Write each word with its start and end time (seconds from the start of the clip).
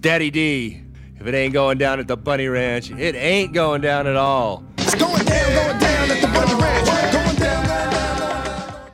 Daddy 0.00 0.30
D. 0.30 0.80
If 1.18 1.26
it 1.26 1.34
ain't 1.34 1.52
going 1.52 1.76
down 1.76 2.00
at 2.00 2.08
the 2.08 2.16
Bunny 2.16 2.46
Ranch, 2.46 2.90
it 2.90 3.14
ain't 3.14 3.52
going 3.52 3.82
down 3.82 4.06
at 4.06 4.16
all. 4.16 4.64
It's 4.78 4.94
going 4.94 5.26
down, 5.26 5.52
going 5.52 5.78
down 5.78 6.10
at 6.10 6.20
the 6.22 6.26
Bunny 6.28 6.54
Ranch. 6.54 7.12
Going 7.12 7.36
down, 7.36 7.66
down, 7.66 8.72
down. 8.72 8.92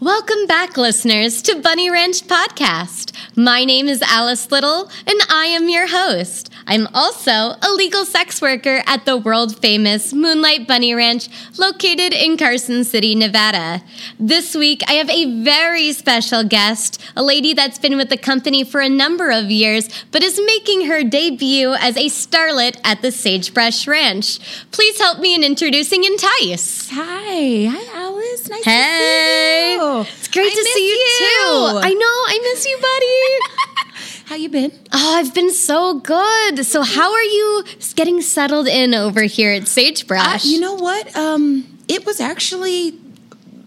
Welcome 0.00 0.46
back, 0.46 0.78
listeners, 0.78 1.42
to 1.42 1.60
Bunny 1.60 1.90
Ranch 1.90 2.22
Podcast. 2.22 3.12
My 3.36 3.66
name 3.66 3.88
is 3.88 4.00
Alice 4.00 4.50
Little, 4.50 4.90
and 5.06 5.20
I 5.28 5.44
am 5.50 5.68
your 5.68 5.86
host. 5.86 6.50
I'm 6.70 6.86
also 6.92 7.32
a 7.62 7.70
legal 7.74 8.04
sex 8.04 8.42
worker 8.42 8.82
at 8.86 9.06
the 9.06 9.16
world 9.16 9.58
famous 9.58 10.12
Moonlight 10.12 10.68
Bunny 10.68 10.92
Ranch 10.94 11.30
located 11.58 12.12
in 12.12 12.36
Carson 12.36 12.84
City, 12.84 13.14
Nevada. 13.14 13.82
This 14.20 14.54
week, 14.54 14.82
I 14.86 14.92
have 15.00 15.08
a 15.08 15.42
very 15.42 15.92
special 15.92 16.44
guest, 16.44 17.00
a 17.16 17.22
lady 17.22 17.54
that's 17.54 17.78
been 17.78 17.96
with 17.96 18.10
the 18.10 18.18
company 18.18 18.64
for 18.64 18.82
a 18.82 18.88
number 18.90 19.30
of 19.30 19.50
years, 19.50 19.88
but 20.10 20.22
is 20.22 20.38
making 20.44 20.86
her 20.88 21.02
debut 21.02 21.72
as 21.72 21.96
a 21.96 22.10
starlet 22.10 22.78
at 22.84 23.00
the 23.00 23.10
Sagebrush 23.12 23.86
Ranch. 23.86 24.38
Please 24.70 24.98
help 24.98 25.20
me 25.20 25.34
in 25.34 25.42
introducing 25.42 26.04
Entice. 26.04 26.90
Hi, 26.90 27.64
hi, 27.72 27.98
Alice. 27.98 28.46
Nice 28.50 28.64
Hey, 28.64 29.76
to 29.78 29.80
see 29.80 29.86
you. 29.86 30.00
it's 30.02 30.28
great 30.28 30.52
I 30.52 30.54
to 30.54 30.64
see 30.64 30.86
you, 30.86 31.06
too. 31.18 31.78
I 31.82 31.94
know, 31.94 32.16
I 32.28 32.38
miss 32.52 32.66
you, 32.66 32.76
buddy. 32.76 33.87
How 34.28 34.34
you 34.34 34.48
been? 34.50 34.72
oh, 34.92 35.14
I've 35.16 35.32
been 35.34 35.50
so 35.50 36.00
good. 36.00 36.66
So, 36.66 36.82
how 36.82 37.12
are 37.14 37.22
you 37.22 37.64
getting 37.94 38.20
settled 38.20 38.66
in 38.68 38.92
over 38.94 39.22
here 39.22 39.52
at 39.52 39.66
Sagebrush? 39.66 40.44
Uh, 40.44 40.48
you 40.48 40.60
know 40.60 40.74
what? 40.74 41.16
Um, 41.16 41.78
it 41.88 42.04
was 42.04 42.20
actually 42.20 42.94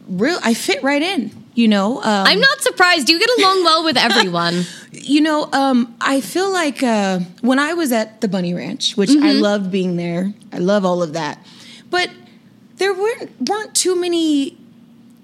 real. 0.07 0.37
I 0.43 0.53
fit 0.53 0.83
right 0.83 1.01
in. 1.01 1.31
You 1.55 1.67
know, 1.67 1.97
um, 1.97 2.27
I'm 2.27 2.39
not 2.39 2.61
surprised. 2.61 3.09
You 3.09 3.19
get 3.19 3.29
along 3.39 3.63
well 3.63 3.83
with 3.83 3.97
everyone. 4.07 4.63
You 4.91 5.21
know, 5.21 5.49
um, 5.51 5.95
I 5.99 6.21
feel 6.21 6.51
like 6.51 6.83
uh, 6.83 7.19
when 7.41 7.57
I 7.57 7.73
was 7.73 7.91
at 7.91 8.21
the 8.21 8.27
Bunny 8.27 8.53
Ranch, 8.53 8.95
which 8.95 9.09
I 9.09 9.13
Mm-hmm. 9.13 9.41
loved 9.41 9.71
being 9.71 9.95
there, 9.97 10.31
I 10.53 10.59
love 10.59 10.85
all 10.85 11.01
of 11.01 11.13
that, 11.13 11.43
but 11.89 12.09
there 12.77 12.93
weren't 12.93 13.49
weren't 13.49 13.73
too 13.75 13.99
many. 13.99 14.57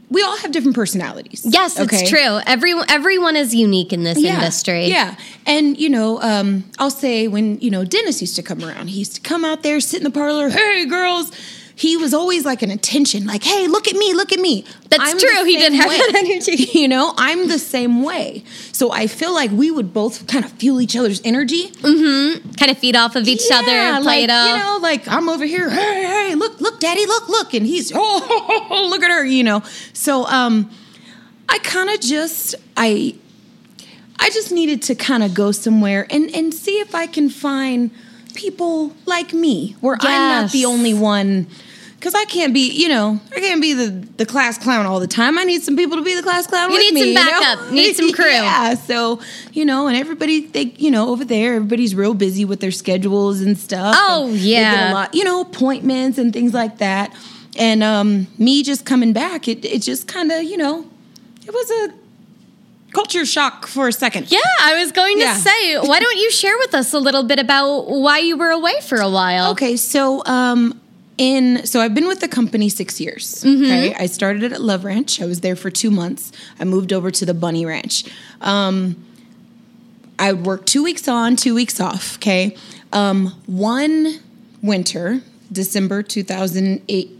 We 0.10 0.24
all 0.24 0.38
have 0.38 0.52
different 0.52 0.76
personalities. 0.76 1.46
yes, 1.46 1.80
okay? 1.80 1.98
it's 1.98 2.10
true. 2.10 2.40
Everyone, 2.46 2.86
everyone 2.90 3.36
is 3.36 3.54
unique 3.54 3.92
in 3.92 4.04
this 4.04 4.18
yeah, 4.18 4.36
industry. 4.36 4.86
Yeah. 4.86 5.16
And, 5.46 5.78
you 5.78 5.90
know, 5.90 6.22
um, 6.22 6.64
I'll 6.80 6.90
say 6.90 7.28
when, 7.28 7.60
you 7.60 7.70
know, 7.70 7.84
Dennis 7.84 8.22
used 8.22 8.38
to 8.38 8.44
come 8.44 8.64
around, 8.64 8.88
he 8.88 9.00
used 9.00 9.16
to 9.16 9.22
come 9.22 9.44
out 9.44 9.64
there, 9.64 9.80
sit 9.82 10.00
in 10.00 10.06
the 10.06 10.12
parlor, 10.12 10.50
hey, 10.50 10.86
girls. 10.86 11.32
He 11.78 11.96
was 11.96 12.12
always 12.12 12.44
like 12.44 12.64
an 12.64 12.72
attention, 12.72 13.28
like, 13.28 13.44
hey, 13.44 13.68
look 13.68 13.88
at 13.88 13.96
me, 13.96 14.12
look 14.16 14.34
at 14.34 14.40
me. 14.40 14.66
That's 14.90 15.14
the 15.14 15.20
true. 15.20 15.46
He 15.46 15.58
did 15.58 15.74
have 15.74 15.88
way. 15.88 15.98
that 15.98 16.16
energy. 16.16 16.72
You 16.78 16.88
know, 16.88 17.14
I'm 17.18 17.48
the 17.48 17.60
same 17.60 18.02
way. 18.02 18.44
So 18.72 18.92
I 18.92 19.06
feel 19.06 19.32
like 19.32 19.52
we 19.52 19.70
would 19.70 19.94
both 19.94 20.26
kind 20.26 20.44
of 20.44 20.52
feel 20.54 20.82
each 20.82 20.96
other's 20.96 21.22
energy. 21.24 21.70
Kind 21.82 22.72
of 22.72 22.80
feed 22.80 22.96
off 22.96 23.16
of 23.16 23.28
each 23.28 23.44
other, 23.52 23.70
Yeah, 23.70 24.00
play 24.00 24.22
like, 24.22 24.24
it 24.24 24.30
off. 24.32 24.50
You 24.50 24.64
know, 24.64 24.80
like 24.82 25.08
I'm 25.08 25.30
over 25.30 25.46
here, 25.46 25.70
hey, 25.70 26.04
hey, 26.04 26.36
look, 26.36 26.60
look, 26.60 26.80
daddy, 26.80 27.06
look, 27.06 27.30
look. 27.30 27.54
And 27.54 27.66
he's, 27.66 27.92
oh, 27.96 28.88
look 28.90 29.04
at 29.04 29.12
her, 29.12 29.24
you 29.24 29.44
know. 29.44 29.62
So 29.94 30.26
um 30.26 30.72
I 31.48 31.60
kind 31.60 31.92
of 31.92 32.02
just 32.02 32.56
I 32.76 33.16
I 34.20 34.32
just 34.32 34.52
needed 34.52 34.82
to 34.84 34.96
kind 34.96 35.24
of 35.24 35.36
go 35.36 35.52
somewhere 35.52 36.08
and 36.10 36.34
and 36.36 36.52
see 36.54 36.80
if 36.80 36.96
I 36.96 37.06
can 37.06 37.30
find 37.30 37.92
people 38.34 38.94
like 39.06 39.34
me 39.34 39.76
where 39.82 39.98
I'm 40.00 40.44
not 40.44 40.52
the 40.52 40.66
only 40.66 40.94
one 40.94 41.48
because 42.08 42.22
I 42.22 42.26
can't 42.32 42.54
be, 42.54 42.72
you 42.72 42.88
know, 42.88 43.20
I 43.36 43.40
can't 43.42 43.62
be 43.62 43.74
the 43.74 43.90
the 44.16 44.26
class 44.26 44.58
clown 44.58 44.86
all 44.86 45.02
the 45.02 45.08
time. 45.08 45.38
I 45.38 45.44
need 45.44 45.62
some 45.62 45.76
people 45.76 45.98
to 45.98 46.04
be 46.04 46.16
the 46.16 46.24
class 46.24 46.48
clown. 46.48 46.72
You 46.72 46.80
need 46.80 46.88
some 47.00 47.08
me, 47.10 47.14
know? 47.14 47.22
backup. 47.22 47.72
Need 47.72 47.96
some 47.98 48.14
crew. 48.14 48.26
yeah. 48.32 48.76
So 48.76 49.20
you 49.52 49.66
know, 49.66 49.88
and 49.88 49.98
everybody, 49.98 50.46
they, 50.46 50.74
you 50.78 50.90
know, 50.90 51.10
over 51.10 51.26
there, 51.26 51.56
everybody's 51.56 51.96
real 51.96 52.14
busy 52.14 52.46
with 52.46 52.62
their 52.62 52.72
schedules 52.72 53.42
and 53.42 53.58
stuff. 53.58 53.94
Oh, 54.00 54.28
and 54.28 54.36
they 54.36 54.40
yeah. 54.40 54.76
get 54.76 54.92
a 54.92 54.94
lot, 54.94 55.16
you 55.16 55.26
know, 55.26 55.42
appointments 55.42 56.18
and 56.18 56.32
things 56.32 56.54
like 56.54 56.78
that. 56.78 57.14
And 57.58 57.84
um, 57.84 58.28
me 58.38 58.64
just 58.64 58.86
coming 58.86 59.12
back, 59.12 59.50
it 59.50 59.66
it 59.66 59.82
just 59.82 60.08
kind 60.08 60.32
of, 60.32 60.44
you 60.44 60.56
know, 60.56 60.86
it 61.46 61.54
was 61.54 61.72
a 61.72 61.94
culture 62.94 63.26
shock 63.26 63.68
for 63.68 63.90
a 63.90 63.92
second. 63.92 64.32
yeah, 64.32 64.40
I 64.62 64.80
was 64.82 64.94
going 64.94 65.18
to 65.18 65.24
Yeah. 65.24 65.36
say, 65.36 65.78
why 65.80 66.00
don't 66.00 66.18
you 66.18 66.32
share 66.32 66.58
with 66.58 66.74
us 66.74 66.94
a 66.94 67.00
little 67.00 67.24
bit 67.24 67.38
about 67.38 67.90
why 67.90 68.20
you 68.20 68.38
were 68.38 68.50
away 68.50 68.80
for 68.82 68.98
a 68.98 69.10
while? 69.10 69.52
Okay, 69.52 69.76
so 69.76 70.24
um 70.26 70.80
in 71.18 71.66
so 71.66 71.82
I've 71.82 71.96
been 71.96 72.08
with 72.08 72.20
the 72.20 72.28
company 72.28 72.70
six 72.70 73.02
years. 73.02 73.44
Mm-hmm. 73.44 73.64
Okay, 73.64 73.96
I 73.96 74.06
started 74.06 74.52
at 74.52 74.62
Love 74.62 74.86
Ranch. 74.86 75.22
I 75.22 75.26
was 75.26 75.42
there 75.42 75.56
for 75.56 75.70
two 75.70 75.92
months. 75.92 76.32
I 76.60 76.64
moved 76.64 76.94
over 76.94 77.12
to 77.12 77.26
the 77.26 77.34
Bunny 77.34 77.66
Ranch. 77.66 78.06
Um, 78.42 79.04
I 80.20 80.34
would 80.34 80.46
work 80.46 80.66
two 80.66 80.84
weeks 80.84 81.08
on, 81.08 81.36
two 81.36 81.56
weeks 81.56 81.80
off. 81.80 82.18
Okay, 82.18 82.56
um, 82.94 83.34
one 83.46 84.20
winter, 84.62 85.22
December 85.52 86.04
two 86.04 86.24
thousand 86.24 86.82
eight. 86.88 87.12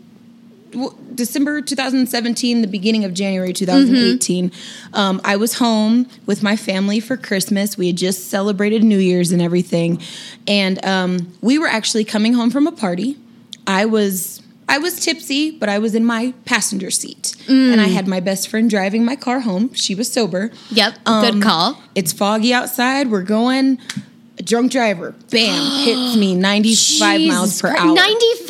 December 1.16 1.62
2017, 1.62 2.62
the 2.62 2.68
beginning 2.68 3.06
of 3.06 3.14
January 3.14 3.54
2018, 3.54 4.52
um, 4.94 5.22
I 5.24 5.38
was 5.38 5.56
home 5.56 6.08
with 6.26 6.44
my 6.44 6.58
family 6.58 7.00
for 7.00 7.16
Christmas. 7.16 7.78
We 7.78 7.88
had 7.88 7.96
just 7.96 8.30
celebrated 8.30 8.84
New 8.84 9.00
Year's 9.00 9.32
and 9.32 9.42
everything, 9.42 10.02
and 10.46 10.84
um, 10.86 11.34
we 11.42 11.58
were 11.58 11.68
actually 11.68 12.04
coming 12.04 12.34
home 12.34 12.52
from 12.52 12.68
a 12.68 12.72
party. 12.74 13.18
I 13.68 13.86
was 13.86 14.42
I 14.70 14.80
was 14.80 15.00
tipsy, 15.00 15.52
but 15.52 15.70
I 15.70 15.80
was 15.80 15.96
in 15.96 16.04
my 16.04 16.34
passenger 16.46 16.92
seat, 16.92 17.36
and 17.48 17.80
I 17.80 17.88
had 17.88 18.06
my 18.08 18.20
best 18.20 18.50
friend 18.50 18.70
driving 18.70 19.06
my 19.06 19.16
car 19.16 19.40
home. 19.42 19.74
She 19.74 19.96
was 19.96 20.12
sober. 20.12 20.52
Yep, 20.72 20.98
Um, 21.06 21.24
good 21.34 21.44
call. 21.44 21.82
It's 21.96 22.12
foggy 22.12 22.54
outside. 22.54 23.10
We're 23.12 23.24
going. 23.24 23.80
A 24.40 24.44
drunk 24.44 24.72
driver, 24.72 25.16
bam, 25.32 25.82
hits 25.86 26.16
me 26.16 26.36
95 26.36 27.22
miles 27.22 27.60
per 27.60 27.76
hour. 27.76 27.96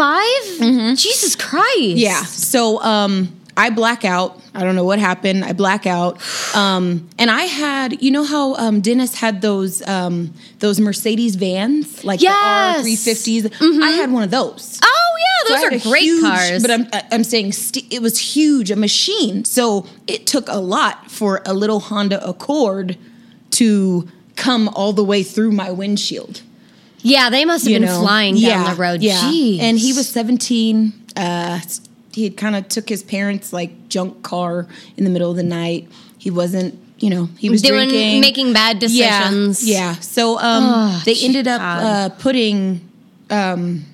95? 0.02 0.98
Jesus 0.98 1.36
Christ. 1.36 1.98
Yeah. 1.98 2.24
So 2.24 2.82
um 2.84 3.30
I 3.56 3.70
black 3.70 4.04
out. 4.06 4.40
I 4.54 4.64
don't 4.64 4.76
know 4.76 4.84
what 4.84 5.00
happened. 5.00 5.46
I 5.46 5.54
black 5.54 5.86
out. 5.88 6.20
Um 6.56 7.08
and 7.18 7.32
I 7.32 7.44
had, 7.44 8.02
you 8.02 8.12
know 8.12 8.26
how 8.26 8.56
um 8.56 8.82
Dennis 8.82 9.16
had 9.16 9.42
those 9.42 9.82
um 9.88 10.34
those 10.60 10.80
Mercedes 10.82 11.36
vans, 11.36 12.04
like 12.04 12.22
Yes. 12.22 12.84
the 12.84 12.92
R350s. 12.92 13.82
I 13.82 13.92
had 13.92 14.12
one 14.12 14.24
of 14.24 14.30
those. 14.32 14.80
Oh, 14.84 15.07
yeah, 15.18 15.50
those 15.56 15.64
had 15.64 15.74
are 15.74 15.90
great 15.90 16.04
huge- 16.04 16.24
cars. 16.24 16.62
But 16.62 16.72
I'm 16.72 16.88
I'm 17.12 17.24
saying 17.24 17.52
st- 17.54 17.92
it 17.92 18.02
was 18.02 18.18
huge, 18.36 18.72
a 18.72 18.76
machine. 18.76 19.46
So 19.46 19.86
it 20.08 20.26
took 20.28 20.48
a 20.50 20.60
lot 20.60 21.10
for 21.12 21.42
a 21.46 21.54
little 21.54 21.80
Honda 21.80 22.26
Accord 22.28 22.98
to 23.52 24.08
come 24.36 24.70
all 24.70 24.94
the 24.94 25.04
way 25.04 25.24
through 25.24 25.52
my 25.52 25.72
windshield 25.72 26.42
yeah, 27.02 27.30
they 27.30 27.46
must 27.46 27.64
have 27.64 27.72
you 27.72 27.80
been 27.80 27.88
know? 27.88 28.02
flying 28.02 28.36
down 28.36 28.70
the 28.76 28.82
road. 28.82 29.02
Yeah, 29.02 29.22
Jeez. 29.22 29.60
and 29.60 29.78
he 29.80 29.94
was 29.94 30.10
17. 30.10 30.94
Uh, 31.16 31.60
he 32.12 32.24
had 32.26 32.36
kind 32.36 32.56
of 32.56 32.68
took 32.68 32.90
his 32.90 33.02
parents' 33.04 33.54
like 33.54 33.88
junk 33.88 34.24
car 34.24 34.68
in 34.98 35.04
the 35.06 35.10
middle 35.10 35.30
of 35.32 35.38
the 35.38 35.44
night. 35.44 35.88
He 36.18 36.32
wasn't, 36.32 36.78
you 36.98 37.10
know, 37.10 37.30
he 37.38 37.50
was 37.50 37.62
doing 37.62 37.88
drinking, 37.88 38.20
making 38.20 38.52
bad 38.52 38.80
decisions. 38.80 39.64
Yeah, 39.64 39.94
so 39.96 40.38
um, 40.40 40.64
Oh, 40.66 41.02
they 41.06 41.16
ended 41.22 41.48
up 41.48 41.62
uh, 41.62 42.10
putting. 42.16 42.82
Um, 43.30 43.86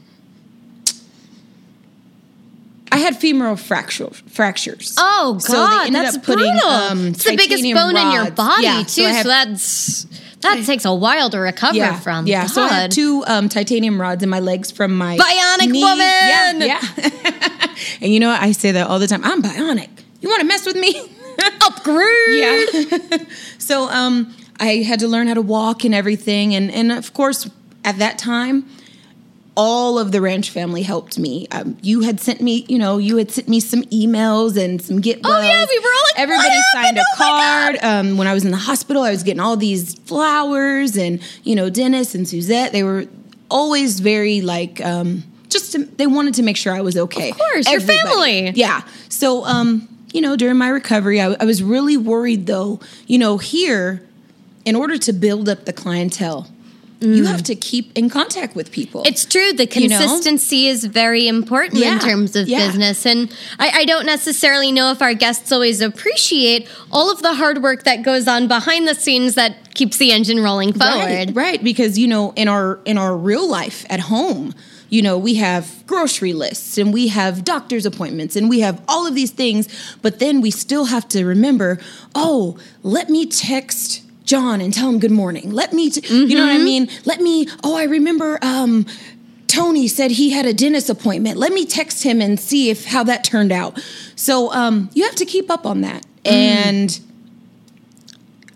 I 2.93 2.97
had 2.97 3.15
femoral 3.17 3.55
fracture, 3.55 4.09
fractures. 4.27 4.95
Oh 4.97 5.37
So 5.39 5.53
God, 5.53 5.87
ended 5.87 6.03
that's 6.05 6.17
putting, 6.17 6.51
brutal. 6.51 6.69
um, 6.69 7.07
it's 7.07 7.23
the 7.23 7.35
biggest 7.35 7.63
bone 7.63 7.97
in 7.97 8.11
your 8.11 8.31
body 8.31 8.63
Yeah, 8.63 8.83
too. 8.83 9.11
so 9.11 9.21
So, 9.23 9.27
that's 9.27 10.07
that 10.41 10.63
takes 10.65 10.85
a 10.85 10.93
while 10.93 11.29
to 11.29 11.39
recover 11.39 11.77
yeah, 11.77 11.99
from. 11.99 12.27
Yeah, 12.27 12.47
so 12.47 12.61
I 12.63 12.67
had 12.67 12.91
two 12.91 13.23
um, 13.27 13.47
titanium 13.49 13.99
rods 13.99 14.21
in 14.23 14.29
my 14.29 14.41
legs 14.41 14.71
from 14.71 14.95
my 14.95 15.17
Bionic 15.17 15.69
knee. 15.71 15.81
woman! 15.83 15.97
Yeah, 15.99 16.53
yeah. 16.59 17.75
and 18.01 18.13
you 18.13 18.19
know 18.19 18.29
what? 18.29 18.41
I 18.41 18.51
say 18.51 18.71
that 18.73 18.87
all 18.87 18.99
the 18.99 19.07
time. 19.07 19.23
I'm 19.23 19.41
bionic. 19.41 19.89
You 20.21 20.29
want 20.29 20.41
to 20.41 20.47
mess 20.47 20.65
with 20.65 20.75
me? 20.75 20.93
upgrade. 21.65 22.29
yeah. 22.29 23.17
so 23.57 23.89
um, 23.89 24.35
I 24.59 24.83
had 24.83 24.99
to 24.99 25.07
learn 25.07 25.27
how 25.27 25.33
to 25.35 25.41
walk 25.41 25.83
and 25.85 25.95
everything, 25.95 26.53
and 26.55 26.69
and 26.71 26.91
of 26.91 27.13
course 27.13 27.49
at 27.83 27.97
that 27.99 28.17
time. 28.19 28.65
All 29.55 29.99
of 29.99 30.11
the 30.11 30.19
ranch 30.19 30.49
family 30.49 30.81
helped 30.81 31.19
me. 31.19 31.47
Um, 31.51 31.77
you 31.83 32.01
had 32.01 32.19
sent 32.19 32.41
me, 32.41 32.65
you 32.67 32.79
know, 32.79 32.97
you 32.97 33.17
had 33.17 33.29
sent 33.29 33.47
me 33.47 33.59
some 33.59 33.83
emails 33.83 34.57
and 34.57 34.81
some 34.81 34.99
get. 34.99 35.19
Oh, 35.23 35.41
yeah, 35.41 35.65
we 35.69 35.79
were 35.79 35.85
all 35.85 36.03
like, 36.03 36.19
everybody 36.19 36.49
"What 36.49 36.83
signed 36.83 36.97
a 36.97 37.01
Oh, 37.01 37.15
card 37.17 37.77
um, 37.83 38.17
when 38.17 38.27
I 38.27 38.33
was 38.33 38.45
in 38.45 38.51
the 38.51 38.57
hospital, 38.57 39.03
I 39.03 39.11
was 39.11 39.21
getting 39.21 39.39
all 39.39 39.55
these 39.55 39.93
flowers, 39.93 40.97
and 40.97 41.21
you 41.43 41.55
know, 41.55 41.69
Dennis 41.69 42.15
and 42.15 42.27
Suzette, 42.27 42.71
they 42.71 42.81
were 42.83 43.05
always 43.51 43.99
very 43.99 44.41
like, 44.41 44.83
um, 44.83 45.23
just 45.49 45.73
to, 45.73 45.85
they 45.85 46.07
wanted 46.07 46.33
to 46.35 46.43
make 46.43 46.57
sure 46.57 46.73
I 46.73 46.81
was 46.81 46.97
okay. 46.97 47.29
Of 47.29 47.37
course, 47.37 47.69
your 47.71 47.81
family. 47.81 48.49
Yeah. 48.51 48.81
So, 49.09 49.45
um, 49.45 49.87
you 50.11 50.21
know, 50.21 50.35
during 50.35 50.57
my 50.57 50.69
recovery, 50.69 51.21
I, 51.21 51.35
I 51.39 51.45
was 51.45 51.61
really 51.61 51.95
worried 51.97 52.47
though. 52.47 52.79
You 53.05 53.19
know, 53.19 53.37
here, 53.37 54.01
in 54.65 54.75
order 54.75 54.97
to 54.97 55.13
build 55.13 55.47
up 55.47 55.65
the 55.65 55.73
clientele, 55.73 56.47
you 57.03 57.23
mm. 57.23 57.27
have 57.27 57.43
to 57.43 57.55
keep 57.55 57.95
in 57.97 58.09
contact 58.09 58.55
with 58.55 58.71
people. 58.71 59.03
It's 59.05 59.25
true. 59.25 59.53
The 59.53 59.67
You 59.67 59.89
know? 59.89 59.99
consistency 59.99 60.67
is 60.67 60.85
very 60.85 61.27
important 61.27 61.79
Yeah, 61.79 61.93
in 61.93 61.99
terms 61.99 62.35
of 62.35 62.47
yeah. 62.47 62.65
business. 62.65 63.05
And 63.05 63.31
I, 63.59 63.69
I 63.81 63.85
don't 63.85 64.05
necessarily 64.05 64.71
know 64.71 64.91
if 64.91 65.01
our 65.01 65.13
guests 65.13 65.51
always 65.51 65.81
appreciate 65.81 66.67
all 66.91 67.11
of 67.11 67.21
the 67.21 67.33
hard 67.33 67.61
work 67.61 67.83
that 67.83 68.03
goes 68.03 68.27
on 68.27 68.47
behind 68.47 68.87
the 68.87 68.95
scenes 68.95 69.35
that 69.35 69.73
keeps 69.73 69.97
the 69.97 70.11
engine 70.11 70.41
rolling 70.41 70.73
forward. 70.73 71.05
Right, 71.05 71.35
right. 71.35 71.63
Because 71.63 71.97
you 71.97 72.07
know, 72.07 72.31
in 72.35 72.47
our 72.47 72.79
in 72.85 72.97
our 72.97 73.15
real 73.15 73.49
life 73.49 73.85
at 73.89 73.99
home, 73.99 74.53
you 74.89 75.01
know, 75.01 75.17
we 75.17 75.33
have 75.35 75.83
grocery 75.87 76.33
lists 76.33 76.77
and 76.77 76.93
we 76.93 77.07
have 77.07 77.43
doctor's 77.43 77.85
appointments 77.85 78.35
and 78.35 78.47
we 78.47 78.59
have 78.59 78.79
all 78.87 79.07
of 79.07 79.15
these 79.15 79.31
things, 79.31 79.67
but 80.03 80.19
then 80.19 80.39
we 80.39 80.51
still 80.51 80.85
have 80.85 81.07
to 81.09 81.25
remember, 81.25 81.79
oh, 82.13 82.57
let 82.83 83.09
me 83.09 83.25
text 83.25 84.02
John 84.23 84.61
and 84.61 84.73
tell 84.73 84.89
him 84.89 84.99
good 84.99 85.11
morning. 85.11 85.51
Let 85.51 85.73
me, 85.73 85.89
t- 85.89 86.07
you 86.07 86.35
know 86.35 86.43
what 86.43 86.53
I 86.53 86.57
mean? 86.63 86.89
Let 87.05 87.19
me. 87.21 87.47
Oh, 87.63 87.75
I 87.75 87.83
remember. 87.83 88.39
Um, 88.41 88.85
Tony 89.47 89.87
said 89.87 90.09
he 90.11 90.31
had 90.31 90.47
a 90.47 90.53
dentist 90.53 90.89
appointment. 90.89 91.37
Let 91.37 91.53
me 91.53 91.65
text 91.65 92.03
him 92.03 92.21
and 92.21 92.39
see 92.39 92.71
if 92.71 92.85
how 92.85 93.03
that 93.03 93.23
turned 93.23 93.51
out. 93.51 93.79
So 94.15 94.51
um, 94.51 94.89
you 94.93 95.03
have 95.03 95.15
to 95.15 95.25
keep 95.25 95.51
up 95.51 95.65
on 95.67 95.81
that. 95.81 96.05
And 96.25 96.99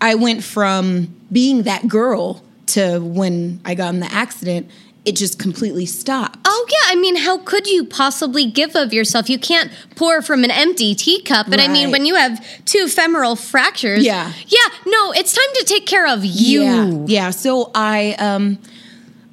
I 0.00 0.16
went 0.16 0.42
from 0.42 1.14
being 1.30 1.62
that 1.64 1.86
girl 1.86 2.42
to 2.68 2.98
when 2.98 3.60
I 3.64 3.74
got 3.74 3.94
in 3.94 4.00
the 4.00 4.12
accident, 4.12 4.70
it 5.08 5.16
just 5.16 5.38
completely 5.38 5.86
stopped. 5.86 6.38
Oh 6.44 6.66
yeah, 6.70 6.92
I 6.92 6.94
mean, 6.96 7.16
how 7.16 7.38
could 7.38 7.66
you 7.66 7.84
possibly 7.84 8.44
give 8.50 8.76
of 8.76 8.92
yourself? 8.92 9.28
You 9.30 9.38
can't 9.38 9.70
pour 9.96 10.20
from 10.22 10.44
an 10.44 10.50
empty 10.50 10.94
teacup. 10.94 11.46
And 11.48 11.60
I 11.60 11.68
mean, 11.68 11.90
when 11.90 12.04
you 12.04 12.14
have 12.16 12.44
two 12.66 12.88
femoral 12.88 13.34
fractures, 13.36 14.04
Yeah. 14.04 14.32
yeah, 14.46 14.68
no, 14.86 15.12
it's 15.12 15.32
time 15.32 15.52
to 15.58 15.64
take 15.64 15.86
care 15.86 16.06
of 16.06 16.24
you. 16.24 16.62
Yeah, 16.62 17.04
yeah. 17.06 17.30
So 17.30 17.70
I, 17.74 18.14
um, 18.18 18.58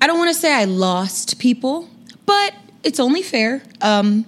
I 0.02 0.08
don't 0.08 0.18
want 0.18 0.34
to 0.34 0.40
say 0.40 0.54
I 0.54 0.66
lost 0.66 1.40
people, 1.40 1.90
but 2.26 2.54
it's 2.84 3.00
only 3.00 3.22
fair. 3.22 3.62
Um, 3.82 4.26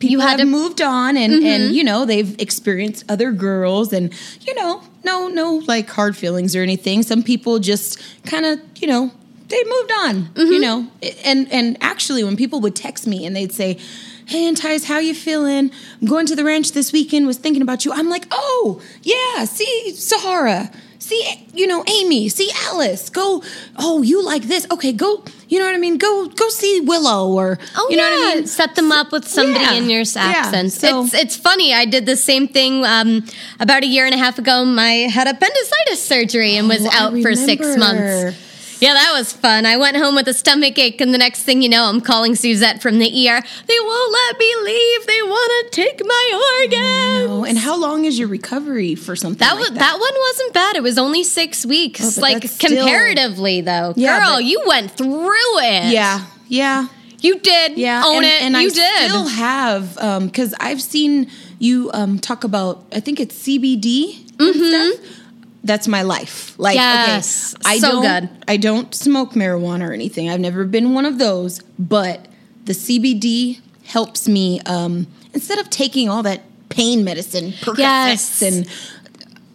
people 0.00 0.12
You 0.12 0.20
had 0.20 0.30
have 0.30 0.38
to- 0.40 0.44
Mm-hmm. 0.44 0.52
moved 0.52 0.80
on, 0.82 1.16
and 1.16 1.44
and 1.44 1.74
you 1.76 1.84
know 1.84 2.04
they've 2.06 2.34
experienced 2.40 3.04
other 3.08 3.30
girls, 3.32 3.92
and 3.92 4.12
you 4.46 4.54
know, 4.54 4.82
no, 5.04 5.28
no, 5.28 5.62
like 5.66 5.88
hard 5.90 6.16
feelings 6.16 6.56
or 6.56 6.62
anything. 6.62 7.02
Some 7.02 7.22
people 7.22 7.58
just 7.60 7.98
kind 8.24 8.44
of, 8.46 8.58
you 8.80 8.88
know. 8.88 9.10
They 9.50 9.62
moved 9.64 9.92
on, 9.98 10.14
Mm-hmm. 10.34 10.52
you 10.52 10.60
know, 10.60 10.86
and 11.24 11.50
and 11.52 11.76
actually, 11.80 12.24
when 12.24 12.36
people 12.36 12.60
would 12.60 12.74
text 12.76 13.06
me 13.06 13.26
and 13.26 13.34
they'd 13.36 13.52
say, 13.52 13.78
"Hey, 14.26 14.46
Entice, 14.46 14.84
how 14.84 14.98
you 14.98 15.14
feeling? 15.14 15.70
I'm 16.00 16.06
going 16.08 16.26
to 16.26 16.36
the 16.36 16.44
ranch 16.44 16.72
this 16.72 16.92
weekend. 16.92 17.26
Was 17.26 17.36
thinking 17.38 17.62
about 17.62 17.84
you." 17.84 17.92
I'm 17.92 18.08
like, 18.08 18.26
"Oh, 18.30 18.80
yeah. 19.02 19.44
See 19.44 19.92
Sahara. 19.94 20.70
See, 21.02 21.48
you 21.54 21.66
know, 21.66 21.82
Amy. 21.88 22.28
See 22.28 22.50
Alice. 22.68 23.08
Go. 23.10 23.42
Oh, 23.76 24.02
you 24.02 24.22
like 24.24 24.42
this? 24.42 24.66
Okay, 24.70 24.92
go. 24.92 25.24
You 25.48 25.58
know 25.58 25.64
what 25.64 25.74
I 25.74 25.78
mean? 25.78 25.96
Go, 25.98 26.28
go 26.28 26.48
see 26.50 26.80
Willow 26.82 27.32
or 27.32 27.58
Oh 27.74 27.88
you 27.90 27.96
know 27.96 28.04
yeah, 28.08 28.18
what 28.18 28.32
I 28.32 28.34
mean? 28.36 28.46
set 28.46 28.76
them 28.76 28.92
up 28.92 29.10
with 29.10 29.26
somebody 29.26 29.64
Yeah, 29.64 29.72
in 29.74 29.90
your 29.90 30.04
yeah, 30.14 30.50
so- 30.68 31.02
it's 31.02 31.14
it's 31.14 31.36
funny. 31.36 31.72
I 31.74 31.86
did 31.86 32.04
the 32.06 32.16
same 32.16 32.46
thing 32.46 32.84
um, 32.84 33.24
about 33.58 33.82
a 33.82 33.86
year 33.86 34.04
and 34.04 34.14
a 34.14 34.18
half 34.18 34.38
ago. 34.38 34.64
My 34.64 35.08
had 35.10 35.26
appendicitis 35.26 36.00
surgery 36.04 36.56
and 36.56 36.68
was 36.68 36.84
Oh, 36.86 36.90
out 36.92 37.12
for 37.22 37.34
six 37.34 37.76
months. 37.76 38.36
Yeah, 38.86 38.94
that 38.94 39.12
was 39.12 39.30
fun. 39.32 39.66
I 39.66 39.76
went 39.76 39.96
home 39.98 40.14
with 40.14 40.26
a 40.28 40.32
stomach 40.32 40.78
ache, 40.78 41.02
and 41.02 41.12
the 41.12 41.18
next 41.18 41.42
thing 41.42 41.60
you 41.60 41.68
know, 41.68 41.84
I'm 41.84 42.00
calling 42.00 42.34
Suzette 42.34 42.80
from 42.80 42.98
the 42.98 43.06
ER. 43.06 43.40
They 43.66 43.78
won't 43.78 44.12
let 44.12 44.38
me 44.38 44.54
leave. 44.64 45.06
They 45.06 45.22
want 45.22 45.72
to 45.72 45.76
take 45.82 46.00
my 46.02 46.60
organs. 46.62 47.30
Oh, 47.30 47.44
and 47.44 47.58
how 47.58 47.78
long 47.78 48.06
is 48.06 48.18
your 48.18 48.28
recovery 48.28 48.94
for 48.94 49.14
something 49.16 49.38
That 49.38 49.56
like 49.56 49.68
was 49.70 49.78
that. 49.78 49.98
one 50.00 50.14
wasn't 50.28 50.54
bad. 50.54 50.76
It 50.76 50.82
was 50.82 50.96
only 50.96 51.24
six 51.24 51.66
weeks. 51.66 52.16
Oh, 52.18 52.20
like 52.22 52.42
still- 52.44 52.70
comparatively, 52.70 53.60
though, 53.60 53.92
Yeah, 53.96 54.18
girl, 54.18 54.36
but- 54.36 54.44
you 54.44 54.62
went 54.66 54.92
through 54.92 55.58
it. 55.58 55.92
Yeah, 55.92 56.24
yeah. 56.48 56.86
you 57.20 57.38
did. 57.38 57.76
Yeah, 57.76 58.02
own 58.06 58.24
and, 58.24 58.24
it. 58.24 58.42
And 58.42 58.54
you 58.54 58.70
I 58.70 58.70
did. 58.70 59.10
still 59.10 59.28
have 59.28 59.94
because 60.26 60.54
I've 60.58 60.80
seen 60.80 61.30
you 61.58 61.90
um, 61.92 62.18
talk 62.18 62.44
about. 62.44 62.82
I 62.92 63.00
think 63.00 63.20
it's 63.20 63.36
CBD. 63.36 64.24
stuff. 64.40 65.19
That's 65.64 65.86
my 65.88 66.02
life. 66.02 66.58
Like. 66.58 66.76
Yes, 66.76 67.54
okay, 67.54 67.62
I 67.66 67.78
so 67.78 68.00
don't. 68.00 68.02
good. 68.02 68.44
I 68.48 68.56
don't 68.56 68.94
smoke 68.94 69.32
marijuana 69.32 69.88
or 69.88 69.92
anything. 69.92 70.30
I've 70.30 70.40
never 70.40 70.64
been 70.64 70.94
one 70.94 71.04
of 71.04 71.18
those. 71.18 71.60
But 71.78 72.26
the 72.64 72.72
CBD 72.72 73.60
helps 73.84 74.26
me 74.28 74.60
um, 74.66 75.06
instead 75.34 75.58
of 75.58 75.68
taking 75.70 76.08
all 76.08 76.22
that 76.22 76.42
pain 76.70 77.04
medicine, 77.04 77.50
Percocets, 77.52 77.78
Yes. 77.78 78.42
and 78.42 78.66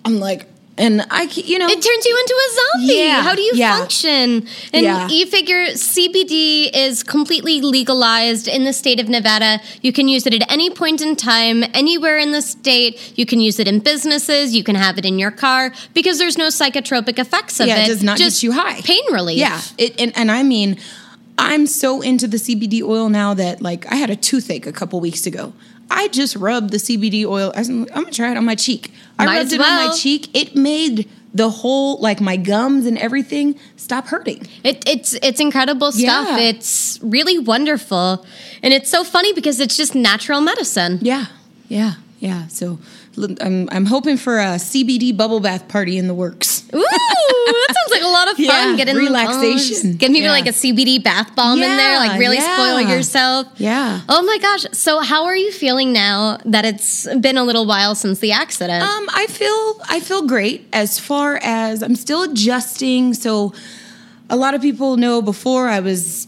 I'm 0.04 0.20
like, 0.20 0.48
and 0.78 1.06
I, 1.10 1.24
you 1.24 1.58
know, 1.58 1.68
It 1.68 1.82
turns 1.82 2.06
you 2.06 2.18
into 2.20 2.36
a 2.36 2.50
zombie. 2.80 2.94
Yeah, 2.96 3.22
How 3.24 3.34
do 3.36 3.42
you 3.42 3.54
yeah. 3.56 3.78
function? 3.78 4.48
And 4.74 4.84
Yeah. 4.84 5.08
you 5.08 5.26
figure 5.26 5.68
CBD 5.68 6.70
is 6.74 7.02
completely 7.04 7.62
legalized 7.62 8.48
in 8.48 8.66
the 8.66 8.74
state 8.74 9.00
of 9.00 9.08
Nevada. 9.08 9.62
You 9.82 9.94
can 9.94 10.08
use 10.08 10.26
it 10.28 10.34
at 10.34 10.52
any 10.52 10.70
point 10.70 11.02
in 11.02 11.16
time, 11.16 11.64
anywhere 11.74 12.18
in 12.18 12.32
the 12.32 12.42
state. 12.42 13.00
You 13.16 13.26
can 13.26 13.40
use 13.40 13.60
it 13.60 13.68
in 13.68 13.80
businesses. 13.80 14.54
You 14.54 14.64
can 14.64 14.76
have 14.76 14.98
it 14.98 15.06
in 15.06 15.18
your 15.18 15.32
car 15.32 15.72
because 15.94 16.18
there's 16.20 16.38
no 16.38 16.48
psychotropic 16.48 17.20
effects 17.20 17.60
of 17.62 17.68
Yeah, 17.68 17.78
it. 17.78 17.86
it 17.86 17.88
does 17.88 18.04
not 18.04 18.18
Just 18.18 18.42
get 18.42 18.44
you 18.44 18.52
high. 18.52 18.82
Pain 18.82 19.04
relief. 19.12 19.38
Yeah, 19.38 19.62
it, 19.78 20.00
and 20.00 20.12
and 20.18 20.30
I 20.32 20.44
mean, 20.44 20.78
I'm 21.38 21.68
so 21.68 22.02
into 22.02 22.28
the 22.28 22.38
CBD 22.38 22.82
oil 22.82 23.10
now 23.10 23.34
that 23.34 23.62
like 23.62 23.86
I 23.92 23.96
had 23.96 24.10
a 24.10 24.16
toothache 24.16 24.66
a 24.68 24.72
couple 24.74 25.00
weeks 25.00 25.26
ago. 25.26 25.54
I 25.90 26.08
just 26.10 26.36
rubbed 26.36 26.72
the 26.72 26.78
CBD 26.78 27.26
oil. 27.26 27.52
I 27.56 27.62
I'm 27.62 27.86
gonna 27.86 28.12
try 28.12 28.32
it 28.32 28.38
on 28.38 28.46
my 28.46 28.56
cheek. 28.56 28.92
I 29.20 29.26
Might 29.26 29.38
rubbed 29.38 29.54
it 29.54 29.62
on 29.62 29.88
my 29.88 29.94
cheek. 29.96 30.36
It 30.36 30.56
made 30.56 31.10
the 31.34 31.50
whole 31.50 32.00
like 32.00 32.22
my 32.22 32.38
gums 32.38 32.86
and 32.86 32.98
everything 32.98 33.60
stop 33.76 34.08
hurting. 34.08 34.48
It, 34.64 34.88
it's 34.88 35.14
it's 35.22 35.40
incredible 35.40 35.92
stuff. 35.92 36.28
Yeah. 36.30 36.50
It's 36.50 37.00
really 37.02 37.38
wonderful, 37.38 38.26
and 38.64 38.74
it's 38.74 38.90
so 38.90 39.04
funny 39.04 39.34
because 39.34 39.60
it's 39.60 39.78
just 39.78 39.94
natural 39.96 40.42
medicine. 40.42 41.00
Yeah, 41.02 41.26
yeah, 41.68 41.96
yeah. 42.20 42.48
So 42.48 42.80
I'm 43.18 43.70
I'm 43.72 43.86
hoping 43.86 44.18
for 44.18 44.40
a 44.40 44.58
CBD 44.58 45.16
bubble 45.16 45.40
bath 45.40 45.68
party 45.68 45.98
in 45.98 46.08
the 46.08 46.14
works. 46.14 46.64
Ooh, 46.74 46.80
that 46.80 47.76
sounds 47.76 47.92
like 47.92 48.02
a 48.02 48.08
lot 48.08 48.30
of 48.32 48.36
fun. 48.38 48.46
Yeah, 48.46 48.76
Getting 48.76 48.96
relaxation. 48.98 49.94
Get 49.98 50.12
maybe 50.12 50.26
Yeah. 50.26 50.32
like 50.32 50.46
a 50.48 50.52
CBD 50.52 51.02
bath 51.04 51.36
bomb 51.36 51.62
in 51.62 51.78
there, 51.78 51.98
like 51.98 52.12
Yeah, 52.14 52.18
really 52.18 52.40
spoil 52.42 52.82
yourself. 52.82 53.48
Yeah. 53.58 54.02
Oh 54.10 54.22
my 54.24 54.38
gosh. 54.40 54.66
So 54.74 55.00
how 55.00 55.26
are 55.26 55.36
you 55.36 55.52
feeling 55.52 55.94
now 55.94 56.38
that 56.46 56.66
it's 56.66 57.08
been 57.20 57.38
a 57.38 57.44
little 57.44 57.66
while 57.66 57.96
since 57.96 58.20
the 58.20 58.32
accident? 58.32 58.84
Um, 58.84 59.08
I 59.14 59.28
feel 59.28 59.82
I 59.90 60.00
feel 60.00 60.28
great 60.28 60.68
as 60.74 61.00
far 61.00 61.40
as 61.42 61.82
I'm 61.82 61.96
still 61.96 62.24
adjusting. 62.24 63.14
So 63.14 63.54
a 64.30 64.36
lot 64.36 64.54
of 64.56 64.62
people 64.62 64.98
know 64.98 65.22
before 65.22 65.68
I 65.70 65.80
was 65.80 66.28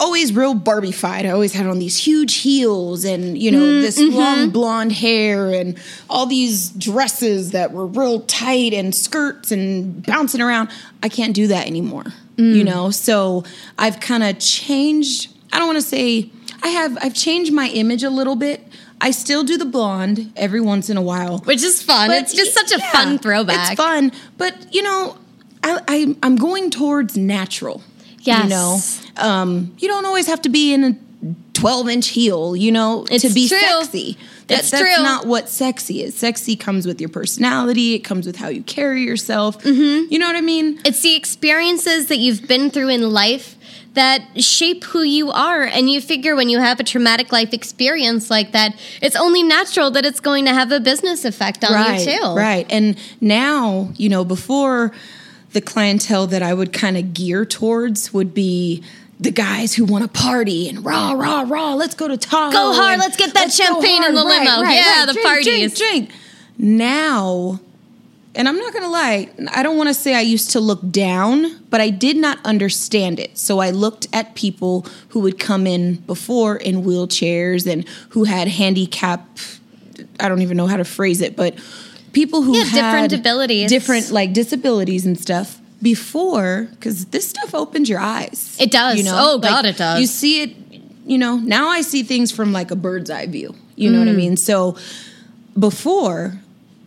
always 0.00 0.32
real 0.32 0.54
Barbified. 0.54 1.26
I 1.26 1.30
always 1.30 1.52
had 1.52 1.66
on 1.66 1.78
these 1.78 1.96
huge 1.96 2.36
heels 2.36 3.04
and 3.04 3.40
you 3.40 3.52
know 3.52 3.60
mm, 3.60 3.80
this 3.82 4.00
mm-hmm. 4.00 4.16
long 4.16 4.50
blonde 4.50 4.92
hair 4.92 5.52
and 5.52 5.78
all 6.08 6.26
these 6.26 6.70
dresses 6.70 7.52
that 7.52 7.72
were 7.72 7.86
real 7.86 8.20
tight 8.22 8.72
and 8.72 8.94
skirts 8.94 9.52
and 9.52 10.04
bouncing 10.04 10.40
around. 10.40 10.70
I 11.02 11.08
can't 11.08 11.34
do 11.34 11.46
that 11.48 11.66
anymore. 11.66 12.06
You 12.36 12.62
mm. 12.62 12.64
know, 12.64 12.90
so 12.90 13.44
I've 13.78 14.00
kind 14.00 14.22
of 14.22 14.38
changed. 14.38 15.30
I 15.52 15.58
don't 15.58 15.66
want 15.68 15.76
to 15.76 15.86
say 15.86 16.30
I 16.62 16.68
have. 16.68 16.96
I've 17.02 17.14
changed 17.14 17.52
my 17.52 17.68
image 17.68 18.02
a 18.02 18.10
little 18.10 18.36
bit. 18.36 18.66
I 19.02 19.10
still 19.12 19.44
do 19.44 19.56
the 19.56 19.64
blonde 19.64 20.32
every 20.36 20.60
once 20.60 20.90
in 20.90 20.96
a 20.96 21.02
while. 21.02 21.38
Which 21.40 21.62
is 21.62 21.82
fun. 21.82 22.08
But 22.08 22.22
it's 22.22 22.34
just 22.34 22.54
such 22.54 22.72
a 22.72 22.78
yeah, 22.78 22.92
fun 22.92 23.18
throwback. 23.18 23.72
It's 23.72 23.80
fun, 23.80 24.12
but 24.38 24.74
you 24.74 24.82
know, 24.82 25.18
I, 25.62 25.80
I 25.86 26.16
I'm 26.22 26.36
going 26.36 26.70
towards 26.70 27.16
natural. 27.16 27.82
Yes. 28.20 28.44
You 28.44 28.48
know, 28.50 29.28
um, 29.28 29.74
you 29.78 29.88
don't 29.88 30.04
always 30.04 30.26
have 30.26 30.42
to 30.42 30.48
be 30.48 30.72
in 30.72 30.84
a 30.84 30.96
12 31.54 31.88
inch 31.88 32.08
heel. 32.08 32.56
You 32.56 32.72
know, 32.72 33.06
It's 33.10 33.26
to 33.26 33.32
be 33.32 33.48
true. 33.48 33.58
sexy. 33.58 34.16
That, 34.46 34.62
that's 34.62 34.70
true. 34.70 35.02
not 35.02 35.26
what 35.26 35.48
sexy 35.48 36.02
is. 36.02 36.16
Sexy 36.16 36.56
comes 36.56 36.86
with 36.86 37.00
your 37.00 37.10
personality. 37.10 37.94
It 37.94 38.00
comes 38.00 38.26
with 38.26 38.36
how 38.36 38.48
you 38.48 38.62
carry 38.62 39.02
yourself. 39.02 39.62
Mm-hmm. 39.62 40.12
You 40.12 40.18
know 40.18 40.26
what 40.26 40.36
I 40.36 40.40
mean? 40.40 40.80
It's 40.84 41.02
the 41.02 41.14
experiences 41.14 42.06
that 42.06 42.16
you've 42.16 42.48
been 42.48 42.70
through 42.70 42.88
in 42.88 43.10
life 43.10 43.56
that 43.94 44.42
shape 44.42 44.84
who 44.84 45.02
you 45.02 45.30
are. 45.30 45.62
And 45.62 45.90
you 45.90 46.00
figure 46.00 46.34
when 46.34 46.48
you 46.48 46.58
have 46.58 46.80
a 46.80 46.84
traumatic 46.84 47.32
life 47.32 47.52
experience 47.52 48.30
like 48.30 48.52
that, 48.52 48.74
it's 49.02 49.16
only 49.16 49.42
natural 49.42 49.90
that 49.92 50.04
it's 50.04 50.20
going 50.20 50.44
to 50.46 50.54
have 50.54 50.72
a 50.72 50.80
business 50.80 51.24
effect 51.24 51.64
on 51.64 51.72
right, 51.72 52.06
you 52.06 52.18
too. 52.18 52.34
Right. 52.34 52.66
And 52.70 52.98
now, 53.20 53.90
you 53.96 54.08
know, 54.08 54.24
before 54.24 54.92
the 55.52 55.60
clientele 55.60 56.26
that 56.28 56.42
I 56.42 56.54
would 56.54 56.72
kind 56.72 56.96
of 56.96 57.12
gear 57.14 57.44
towards 57.44 58.12
would 58.12 58.32
be 58.34 58.82
the 59.18 59.30
guys 59.30 59.74
who 59.74 59.84
want 59.84 60.02
to 60.02 60.08
party 60.08 60.68
and 60.68 60.84
rah, 60.84 61.12
rah, 61.12 61.44
rah, 61.46 61.74
let's 61.74 61.94
go 61.94 62.08
to 62.08 62.16
Tahoe. 62.16 62.52
Go 62.52 62.72
hard, 62.72 62.98
let's 62.98 63.16
get 63.16 63.34
that 63.34 63.46
go 63.46 63.50
champagne 63.50 64.04
in 64.04 64.14
the 64.14 64.24
Right, 64.24 64.38
limo. 64.40 64.62
right, 64.62 64.74
Yeah, 64.74 64.98
right. 65.00 65.06
the 65.06 65.12
Drink, 65.12 65.26
parties. 65.26 65.76
Drink, 65.78 66.08
drink. 66.08 66.10
Now, 66.56 67.60
and 68.34 68.48
I'm 68.48 68.56
not 68.56 68.72
going 68.72 68.84
to 68.84 68.88
lie, 68.90 69.28
I 69.52 69.62
don't 69.62 69.76
want 69.76 69.88
to 69.88 69.94
say 69.94 70.14
I 70.14 70.20
used 70.20 70.50
to 70.52 70.60
look 70.60 70.88
down, 70.90 71.58
but 71.68 71.80
I 71.80 71.90
did 71.90 72.16
not 72.16 72.38
understand 72.44 73.18
it. 73.18 73.36
So 73.36 73.58
I 73.58 73.70
looked 73.70 74.06
at 74.12 74.34
people 74.36 74.86
who 75.10 75.20
would 75.20 75.38
come 75.38 75.66
in 75.66 75.96
before 75.96 76.56
in 76.56 76.82
wheelchairs 76.82 77.70
and 77.70 77.86
who 78.10 78.24
had 78.24 78.48
handicap 78.48 79.26
I 80.18 80.28
don't 80.30 80.40
even 80.42 80.56
know 80.56 80.66
how 80.66 80.76
to 80.78 80.84
phrase 80.84 81.20
it, 81.20 81.36
but 81.36 81.54
people 82.12 82.42
who 82.42 82.56
Yeah, 82.56 82.64
different 82.64 83.12
abilities. 83.12 83.68
different 83.70 84.10
like 84.10 84.32
disabilities 84.32 85.06
and 85.06 85.18
stuff. 85.18 85.58
before, 85.82 86.68
because 86.72 87.06
this 87.06 87.26
stuff 87.30 87.54
opens 87.54 87.88
your 87.88 88.00
eyes. 88.00 88.54
It 88.60 88.70
does. 88.70 88.98
You 88.98 89.04
know? 89.04 89.16
Oh, 89.16 89.38
God, 89.38 89.64
it 89.64 89.78
does. 89.78 89.98
You 89.98 90.06
see 90.06 90.42
it, 90.42 90.50
you 91.06 91.16
know, 91.16 91.36
now 91.36 91.68
I 91.68 91.80
see 91.80 92.02
things 92.02 92.30
from 92.30 92.52
like 92.52 92.70
a 92.70 92.76
bird's 92.76 93.08
eye 93.08 93.26
view. 93.26 93.54
You 93.76 93.90
know 93.90 93.96
Mm. 93.96 94.06
what 94.06 94.08
I 94.08 94.12
mean? 94.16 94.36
So 94.36 94.76
before, 95.58 96.38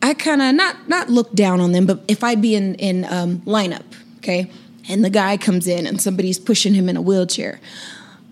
I 0.01 0.13
kind 0.13 0.41
of 0.41 0.53
not 0.55 0.87
not 0.89 1.09
look 1.09 1.33
down 1.33 1.59
on 1.59 1.71
them, 1.71 1.85
but 1.85 2.03
if 2.07 2.23
I'd 2.23 2.41
be 2.41 2.55
in 2.55 2.75
in 2.75 3.05
um, 3.05 3.39
lineup, 3.45 3.83
okay, 4.17 4.49
and 4.89 5.03
the 5.03 5.09
guy 5.09 5.37
comes 5.37 5.67
in 5.67 5.87
and 5.87 6.01
somebody's 6.01 6.39
pushing 6.39 6.73
him 6.73 6.87
in 6.89 6.97
a 6.97 7.01
wheelchair, 7.01 7.59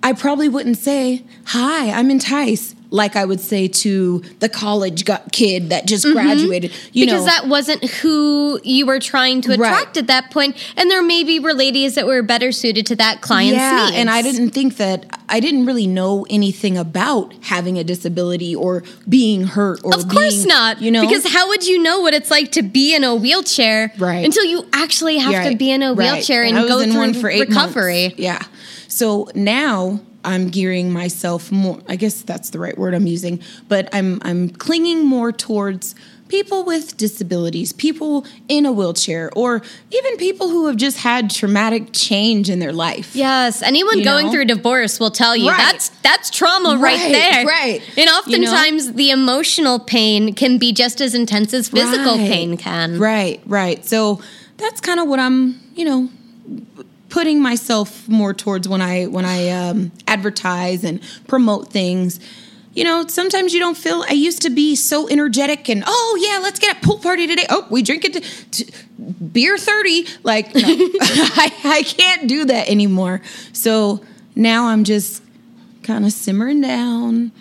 I 0.04 0.14
probably 0.14 0.50
wouldn't 0.50 0.78
say, 0.78 1.24
"Hi, 1.46 1.90
I'm 1.92 2.12
Entice," 2.12 2.76
like 2.92 3.16
I 3.16 3.26
would 3.26 3.40
say 3.40 3.68
to 3.70 4.20
the 4.40 4.50
college 4.50 5.06
kid 5.32 5.70
that 5.70 5.88
just 5.88 6.06
mm-hmm. 6.06 6.14
graduated. 6.14 6.72
You 6.92 7.06
because 7.06 7.26
know, 7.26 7.32
that 7.32 7.48
wasn't 7.48 7.84
who 7.86 8.60
you 8.64 8.86
were 8.86 9.00
trying 9.00 9.42
to 9.42 9.50
Right. 9.50 9.56
attract 9.56 9.98
at 9.98 10.08
that 10.08 10.30
point, 10.30 10.56
and 10.78 10.92
there 10.92 11.02
maybe 11.02 11.40
were 11.40 11.54
ladies 11.54 11.96
that 11.96 12.06
were 12.06 12.22
better 12.22 12.52
suited 12.52 12.86
to 12.88 12.96
that 12.98 13.22
client's 13.22 13.58
yeah, 13.58 13.86
needs. 13.86 13.98
and 13.98 14.10
I 14.10 14.22
didn't 14.22 14.52
think 14.52 14.78
that 14.78 15.06
I 15.30 15.40
didn't 15.40 15.66
really 15.66 15.88
know 15.88 16.26
anything 16.30 16.78
about 16.78 17.34
having 17.44 17.78
a 17.80 17.84
disability 17.84 18.54
or 18.54 18.84
being 19.08 19.44
hurt 19.46 19.80
or 19.84 19.96
Of 19.96 20.10
course 20.10 20.36
being- 20.36 20.48
not. 20.50 20.82
You 20.82 20.92
know, 20.92 21.02
because 21.02 21.26
how 21.28 21.48
would 21.48 21.66
you 21.66 21.82
know 21.82 22.02
what 22.02 22.14
it's 22.14 22.30
like 22.30 22.52
to 22.54 22.62
be 22.62 22.94
in 22.94 23.04
a 23.06 23.16
wheelchair 23.16 23.94
Right. 23.98 24.26
until 24.26 24.44
you 24.44 24.66
actually 24.74 25.18
have 25.18 25.50
to 25.50 25.56
be 25.56 25.72
in 25.72 25.82
a 25.82 25.94
right. 25.94 26.14
wheelchair 26.14 26.44
and, 26.44 26.58
I 26.58 26.68
go 26.68 26.80
in 26.80 26.92
through 26.92 27.00
one 27.00 27.14
for 27.14 27.30
eight 27.30 27.48
recovery? 27.48 28.04
months. 28.10 28.20
Yeah. 28.20 28.42
So 28.90 29.30
now 29.34 30.02
I'm 30.24 30.50
gearing 30.50 30.92
myself 30.92 31.52
more. 31.52 31.80
I 31.88 31.96
guess 31.96 32.22
that's 32.22 32.50
the 32.52 32.60
right 32.60 32.78
word 32.78 32.94
I'm 32.94 33.08
using, 33.08 33.42
but 33.68 33.90
I'm 33.94 34.20
I'm 34.24 34.50
clinging 34.50 35.06
more 35.06 35.32
towards 35.32 35.96
people 36.28 36.64
with 36.64 36.96
disabilities, 36.96 37.74
people 37.74 38.26
in 38.48 38.66
a 38.66 38.72
wheelchair, 38.72 39.30
or 39.36 39.62
even 39.92 40.16
people 40.16 40.50
who 40.50 40.68
have 40.68 40.78
just 40.78 40.98
had 41.00 41.30
traumatic 41.30 41.90
change 41.92 42.50
in 42.50 42.60
their 42.60 42.72
life. 42.72 43.14
Yes, 43.16 43.62
anyone 43.62 43.98
You 44.00 44.06
going 44.06 44.28
know? 44.28 44.32
through 44.32 44.46
divorce 44.46 44.98
will 44.98 45.12
tell 45.12 45.36
you 45.36 45.50
Right. 45.50 45.58
that's 45.58 45.90
that's 46.04 46.30
trauma 46.30 46.78
right, 46.78 46.98
Right, 46.98 47.12
there. 47.12 47.46
right. 47.46 47.82
And 47.90 47.98
You 47.98 48.06
know? 48.06 48.18
oftentimes 48.20 48.94
the 48.94 49.10
emotional 49.12 49.78
pain 49.80 50.34
can 50.34 50.58
be 50.58 50.72
just 50.72 51.02
as 51.02 51.14
intense 51.14 51.54
as 51.54 51.68
physical 51.68 52.18
Right. 52.18 52.30
pain 52.30 52.56
can. 52.56 52.98
Right, 52.98 53.42
right. 53.46 53.86
So 53.86 54.22
that's 54.56 54.80
kind 54.80 55.02
of 55.02 55.10
what 55.10 55.20
I'm, 55.20 55.60
you 55.76 55.84
know, 55.84 56.10
putting 57.12 57.42
myself 57.42 58.08
more 58.10 58.34
towards 58.34 58.68
when 58.68 58.82
I 58.82 59.06
when 59.06 59.26
I 59.26 59.50
um, 59.50 59.92
advertise 60.08 60.84
and 60.84 61.00
promote 61.28 61.70
things. 61.72 62.20
You 62.74 62.86
know, 62.86 63.06
sometimes 63.08 63.54
you 63.54 63.60
don't 63.60 63.78
feel. 63.78 64.04
I 64.10 64.14
used 64.14 64.42
to 64.44 64.50
be 64.50 64.76
so 64.78 65.08
energetic 65.10 65.70
and 65.70 65.84
oh 65.86 66.18
yeah, 66.22 66.40
let's 66.42 66.58
get 66.60 66.78
a 66.78 66.80
pool 66.80 66.98
party 67.00 67.28
today. 67.28 67.46
Oh, 67.50 67.68
we 67.70 67.82
drink 67.84 68.06
it 68.06 68.14
to, 68.14 68.22
to 68.66 68.72
beer 69.34 69.58
thirty. 69.58 70.08
Like 70.24 70.56
no, 70.56 70.62
I, 70.68 71.52
I 71.66 71.84
can't 71.84 72.28
do 72.28 72.46
that 72.46 72.70
anymore. 72.70 73.22
So 73.54 74.04
now 74.36 74.68
I'm 74.70 74.84
just 74.86 75.22
kind 75.84 76.06
of 76.06 76.14
simmering 76.14 76.62
down. 76.62 77.32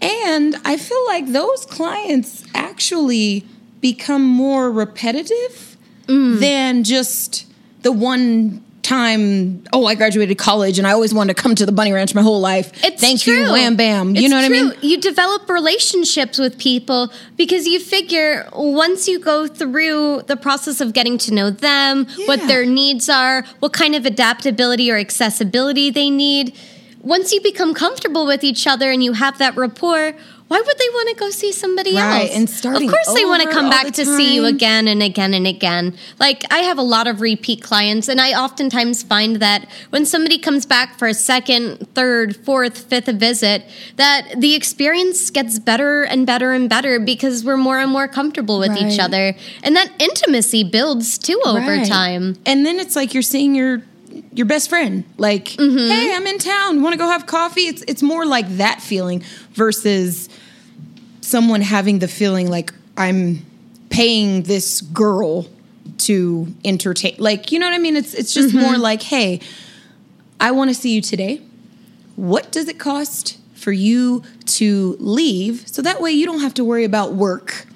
And 0.00 0.54
I 0.64 0.76
feel 0.76 1.04
like 1.06 1.28
those 1.32 1.64
clients 1.66 2.44
actually 2.54 3.44
become 3.80 4.22
more 4.22 4.70
repetitive 4.70 5.64
Mm. 6.06 6.40
than 6.40 6.84
just 6.84 7.44
the 7.82 7.92
one 7.92 8.64
time, 8.82 9.64
oh, 9.72 9.86
I 9.86 9.94
graduated 9.94 10.38
college 10.38 10.78
and 10.78 10.86
I 10.86 10.92
always 10.92 11.12
wanted 11.12 11.36
to 11.36 11.42
come 11.42 11.54
to 11.54 11.66
the 11.66 11.72
Bunny 11.72 11.92
Ranch 11.92 12.14
my 12.14 12.22
whole 12.22 12.40
life. 12.40 12.72
It's 12.84 13.00
Thank 13.00 13.22
true. 13.22 13.34
you, 13.34 13.52
wham 13.52 13.76
bam. 13.76 14.14
You 14.14 14.22
It's 14.22 14.30
know 14.30 14.36
what 14.36 14.44
I 14.44 14.48
mean? 14.48 14.72
You 14.80 15.00
develop 15.00 15.48
relationships 15.48 16.38
with 16.38 16.58
people 16.58 17.12
because 17.36 17.66
you 17.66 17.80
figure 17.80 18.48
once 18.54 19.08
you 19.08 19.18
go 19.18 19.46
through 19.46 20.22
the 20.22 20.36
process 20.36 20.80
of 20.80 20.92
getting 20.92 21.18
to 21.18 21.34
know 21.34 21.50
them, 21.50 22.06
what 22.26 22.40
their 22.46 22.64
needs 22.64 23.08
are, 23.08 23.44
what 23.58 23.72
kind 23.72 23.94
of 23.94 24.06
adaptability 24.06 24.90
or 24.90 24.96
accessibility 24.96 25.90
they 25.90 26.10
need, 26.10 26.56
once 27.00 27.32
you 27.32 27.40
become 27.40 27.74
comfortable 27.74 28.26
with 28.26 28.42
each 28.42 28.66
other 28.66 28.90
and 28.90 29.04
you 29.04 29.12
have 29.12 29.38
that 29.38 29.56
rapport, 29.56 30.14
why 30.48 30.58
would 30.58 30.78
they 30.78 30.88
want 30.94 31.08
to 31.10 31.14
go 31.16 31.30
see 31.30 31.52
somebody 31.52 31.94
Right, 31.94 32.22
else? 32.28 32.36
and 32.36 32.48
starting 32.50 32.88
of 32.88 32.94
course, 32.94 33.14
they 33.14 33.24
want 33.26 33.42
to 33.42 33.50
come 33.50 33.68
back 33.68 33.92
to 33.92 34.04
see 34.06 34.34
you 34.34 34.46
again 34.46 34.88
and 34.88 35.02
again 35.02 35.34
and 35.34 35.46
again. 35.46 35.94
Like 36.18 36.44
I 36.50 36.58
have 36.60 36.78
a 36.78 36.82
lot 36.82 37.06
of 37.06 37.20
repeat 37.20 37.62
clients, 37.62 38.08
and 38.08 38.20
I 38.20 38.32
oftentimes 38.32 39.02
find 39.02 39.36
that 39.36 39.68
when 39.90 40.06
somebody 40.06 40.38
comes 40.38 40.64
back 40.66 40.98
for 40.98 41.06
a 41.06 41.14
second, 41.14 41.86
third, 41.94 42.34
fourth, 42.36 42.78
fifth 42.78 43.06
visit, 43.08 43.64
that 43.96 44.34
the 44.38 44.54
experience 44.54 45.28
gets 45.30 45.58
better 45.58 46.02
and 46.04 46.26
better 46.26 46.52
and 46.52 46.68
better 46.68 46.98
because 46.98 47.44
we're 47.44 47.56
more 47.58 47.78
and 47.78 47.90
more 47.92 48.08
comfortable 48.08 48.58
with 48.58 48.76
each 48.76 48.98
other, 48.98 49.34
and 49.62 49.76
that 49.76 49.90
intimacy 49.98 50.64
builds 50.64 51.18
too 51.18 51.40
over 51.44 51.58
Right. 51.78 51.86
time. 51.86 52.36
And 52.46 52.64
then 52.64 52.78
it's 52.80 52.96
like 52.96 53.12
you're 53.12 53.22
seeing 53.22 53.54
your 53.54 53.82
your 54.32 54.46
best 54.46 54.68
friend. 54.70 55.04
Like, 55.18 55.48
Mm-hmm. 55.50 55.90
hey, 55.90 56.14
I'm 56.14 56.26
in 56.26 56.38
town. 56.38 56.82
Want 56.82 56.92
to 56.94 56.98
go 56.98 57.06
have 57.08 57.26
coffee? 57.26 57.62
It's 57.66 57.82
it's 57.86 58.02
more 58.02 58.24
like 58.24 58.48
that 58.56 58.80
feeling 58.80 59.22
versus 59.52 60.28
someone 61.28 61.60
having 61.60 61.98
the 61.98 62.08
feeling 62.08 62.48
like 62.50 62.72
I'm 62.96 63.44
paying 63.90 64.42
this 64.42 64.80
girl 64.80 65.46
to 65.98 66.46
entertain. 66.64 67.16
Like, 67.18 67.52
you 67.52 67.58
know 67.58 67.66
what 67.66 67.74
I 67.74 67.78
mean? 67.78 67.96
It's 67.96 68.14
it's 68.14 68.32
just 68.34 68.48
Mm-hmm. 68.54 68.60
more 68.60 68.78
like, 68.78 69.02
hey, 69.02 69.40
I 70.40 70.50
want 70.52 70.70
to 70.70 70.74
see 70.74 70.94
you 70.94 71.00
today. 71.00 71.40
What 72.16 72.50
does 72.52 72.68
it 72.68 72.78
cost 72.78 73.38
for 73.54 73.72
you 73.72 74.22
to 74.58 74.96
leave 74.98 75.66
so 75.68 75.82
that 75.82 76.00
way 76.00 76.10
you 76.12 76.26
don't 76.26 76.40
have 76.40 76.54
to 76.54 76.64
worry 76.64 76.84
about 76.84 77.14
work? 77.14 77.66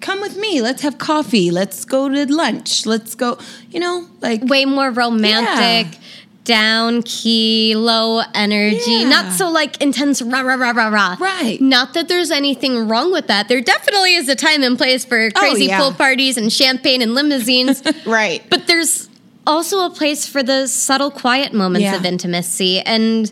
Come 0.00 0.20
with 0.20 0.36
me. 0.36 0.60
Let's 0.60 0.82
have 0.82 0.98
coffee. 0.98 1.50
Let's 1.50 1.84
go 1.86 2.08
to 2.10 2.26
lunch. 2.32 2.84
Let's 2.84 3.14
go, 3.14 3.38
you 3.70 3.80
know, 3.80 4.06
like 4.20 4.42
way 4.44 4.66
more 4.66 4.90
romantic, 4.90 5.98
down 6.44 7.02
key, 7.02 7.74
low 7.74 8.22
energy, 8.34 8.78
Yeah. 8.86 9.08
not 9.08 9.32
so 9.32 9.50
like 9.50 9.80
intense 9.82 10.20
rah 10.22 10.40
rah 10.40 10.54
rah 10.54 10.70
rah 10.70 10.88
rah. 10.88 11.16
Right. 11.18 11.58
Not 11.60 11.94
that 11.94 12.08
there's 12.08 12.30
anything 12.30 12.86
wrong 12.86 13.10
with 13.12 13.26
that. 13.28 13.48
There 13.48 13.60
definitely 13.62 14.14
is 14.14 14.28
a 14.28 14.34
time 14.34 14.62
and 14.62 14.76
place 14.76 15.04
for 15.04 15.30
oh, 15.34 15.38
crazy 15.40 15.64
Oh, 15.64 15.68
yeah. 15.68 15.78
pool 15.80 15.92
parties 15.92 16.36
and 16.36 16.52
champagne 16.52 17.00
and 17.02 17.14
limousines. 17.14 17.82
right. 18.06 18.42
but 18.50 18.66
there's 18.66 19.08
also 19.46 19.86
a 19.86 19.90
place 19.90 20.26
for 20.26 20.42
the 20.42 20.66
subtle 20.66 21.10
quiet 21.10 21.52
moments 21.52 21.84
Yeah. 21.84 21.96
of 21.96 22.04
intimacy. 22.04 22.80
And 22.80 23.30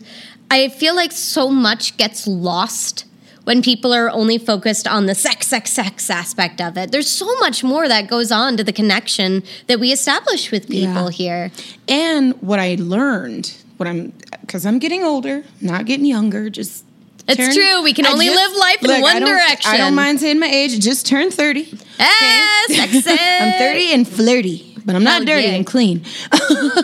I 0.51 0.69
feel 0.69 0.95
like 0.95 1.11
so 1.11 1.49
much 1.49 1.97
gets 1.97 2.27
lost 2.27 3.05
when 3.43 3.61
people 3.61 3.93
are 3.93 4.09
only 4.09 4.37
focused 4.37 4.87
on 4.87 5.05
the 5.05 5.13
sex, 5.15 5.47
sex, 5.47 5.71
sex 5.71 6.09
aspect 6.09 6.61
of 6.61 6.77
it. 6.77 6.91
There's 6.91 7.09
so 7.09 7.25
much 7.39 7.63
more 7.63 7.87
that 7.87 8.07
goes 8.07 8.31
on 8.31 8.55
to 8.57 8.63
the 8.63 8.71
connection 8.73 9.43
that 9.67 9.79
we 9.79 9.91
establish 9.91 10.49
with 10.51 10.69
people 10.69 11.09
Yeah. 11.11 11.17
here. 11.23 11.51
And 11.87 12.41
what 12.41 12.59
I 12.59 12.77
learned, 12.79 13.53
what 13.77 13.87
I'm, 13.87 14.13
because 14.41 14.65
I'm 14.65 14.79
getting 14.79 15.03
older, 15.03 15.43
not 15.61 15.85
getting 15.85 16.05
younger, 16.05 16.49
just. 16.49 16.85
It's 17.27 17.37
turned- 17.37 17.53
true, 17.53 17.81
we 17.83 17.93
can 17.93 18.05
I 18.05 18.11
only 18.11 18.29
live 18.29 18.51
life 18.57 18.83
in 18.83 18.91
I 18.91 19.01
one 19.01 19.19
don't- 19.21 19.29
direction. 19.29 19.71
I 19.71 19.77
don't 19.77 19.95
mind 19.95 20.19
saying 20.19 20.39
my 20.39 20.47
age. 20.47 20.77
Just 20.79 21.05
turned 21.05 21.33
30. 21.33 21.77
Ah, 21.99 22.63
sexy. 22.67 23.03
I'm 23.39 23.53
30 23.59 23.93
and 23.93 24.05
flirty, 24.07 24.75
but 24.85 24.93
I'm 24.95 25.03
not 25.05 25.13
Hell 25.13 25.25
dirty. 25.25 25.47
yeah. 25.47 25.55
I'm 25.55 25.63
clean. 25.63 26.03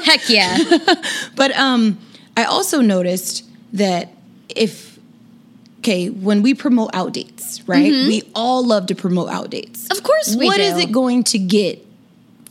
Heck 0.06 0.30
yeah. 0.30 0.58
But 1.36 1.52
um, 1.58 1.98
I 2.38 2.46
also 2.46 2.80
noticed 2.82 3.44
that 3.74 4.14
if 4.56 4.89
okay, 5.80 6.10
when 6.10 6.42
we 6.42 6.54
promote 6.54 6.92
out 6.94 7.14
dates, 7.14 7.68
right? 7.68 7.92
We 7.92 8.24
all 8.36 8.66
love 8.66 8.88
to 8.88 8.96
promote 8.96 9.30
out 9.30 9.50
dates. 9.50 9.84
Mm-hmm. 9.86 9.98
Of 9.98 10.04
course 10.04 10.36
we 10.36 10.46
What 10.46 10.58
do. 10.58 10.64
is 10.64 10.78
it 10.78 10.92
going 10.92 11.24
to 11.26 11.40
get 11.40 11.86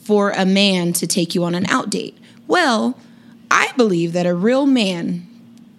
for 0.01 0.31
a 0.31 0.47
man 0.47 0.93
to 0.95 1.07
take 1.07 1.35
you 1.35 1.45
on 1.45 1.55
an 1.55 1.67
out 1.67 1.91
date? 1.91 2.17
Well, 2.47 2.99
I 3.51 3.71
believe 3.77 4.15
that 4.15 4.27
a 4.27 4.35
real 4.35 4.67
man 4.67 5.28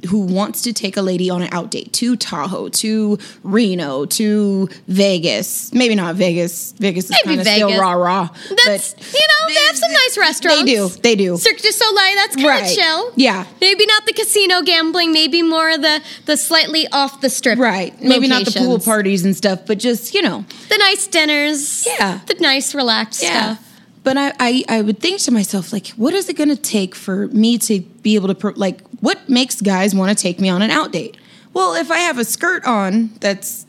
who 0.08 0.20
wants 0.20 0.62
to 0.62 0.72
take 0.74 0.96
a 0.98 1.02
lady 1.02 1.30
on 1.30 1.42
an 1.42 1.50
out 1.52 1.72
date 1.72 1.92
to 1.94 2.16
Tahoe, 2.16 2.70
to 2.70 3.18
Reno, 3.44 4.06
to 4.06 4.70
Vegas. 4.88 5.74
Maybe 5.74 5.96
not 5.96 6.16
Vegas. 6.16 6.72
Vegas 6.74 7.10
is 7.10 7.16
kind 7.26 7.40
of 7.40 7.46
still 7.48 7.78
rah 7.80 7.92
rah. 7.94 8.30
That's 8.66 8.96
you 8.98 9.20
know 9.20 9.48
they 9.54 9.66
have 9.68 9.78
some 9.78 9.92
nice 9.92 10.18
restaurants. 10.18 10.64
They 10.64 10.76
do. 10.76 10.88
They 10.90 11.16
do. 11.16 11.38
Cirque 11.38 11.58
du 11.58 11.72
Soleil, 11.72 12.16
that's 12.16 12.36
kind 12.36 12.48
of 12.48 12.52
Right. 12.62 12.76
chill. 12.76 13.12
Yeah. 13.16 13.46
Maybe 13.62 13.86
not 13.86 14.06
the 14.06 14.14
casino 14.14 14.62
gambling. 14.62 15.12
Maybe 15.12 15.42
more 15.42 15.78
the 15.78 16.02
the 16.26 16.38
slightly 16.38 16.88
off 16.92 17.22
the 17.22 17.30
strip. 17.30 17.60
Right. 17.60 18.00
Maybe 18.02 18.28
not 18.28 18.46
the 18.46 18.52
pool 18.60 18.80
parties 18.80 19.26
and 19.26 19.36
stuff, 19.36 19.66
but 19.66 19.80
just, 19.80 20.14
you 20.14 20.22
know, 20.22 20.46
The 20.70 20.78
nice 20.78 21.08
dinners. 21.08 21.86
Yeah. 21.88 22.20
The 22.26 22.36
nice 22.36 22.74
relaxed 22.76 23.22
Yeah. 23.24 23.56
stuff. 23.56 23.66
But 24.02 24.18
I, 24.18 24.32
I, 24.40 24.64
I 24.70 24.82
would 24.82 25.00
think 25.00 25.20
to 25.24 25.32
myself, 25.32 25.74
like, 25.74 25.88
what 25.90 26.14
is 26.14 26.30
it 26.30 26.38
going 26.38 26.50
to 26.50 26.56
take 26.56 26.96
for 26.96 27.28
me 27.28 27.58
to 27.60 27.82
be 28.02 28.16
able 28.16 28.30
to, 28.30 28.34
pro- 28.36 28.54
like, 28.56 28.80
what 29.02 29.30
makes 29.30 29.62
guys 29.62 29.96
want 29.96 30.16
to 30.16 30.22
take 30.22 30.40
me 30.40 30.50
on 30.50 30.62
an 30.62 30.72
out 30.72 30.92
date? 30.92 31.18
Well, 31.54 31.74
if 31.76 31.90
I 31.92 32.00
have 32.00 32.18
a 32.18 32.26
skirt 32.26 32.66
on 32.66 33.12
that's 33.20 33.66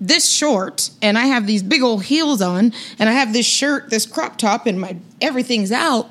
this 0.00 0.28
short 0.28 0.90
and 1.02 1.18
I 1.18 1.26
have 1.26 1.46
these 1.46 1.62
big 1.62 1.82
old 1.82 2.04
heels 2.04 2.40
on 2.40 2.72
and 2.98 3.08
I 3.08 3.12
have 3.12 3.32
this 3.32 3.46
shirt, 3.46 3.90
this 3.90 4.06
crop 4.06 4.38
top, 4.38 4.66
and 4.66 4.80
my 4.80 4.96
everything's 5.20 5.72
out, 5.72 6.10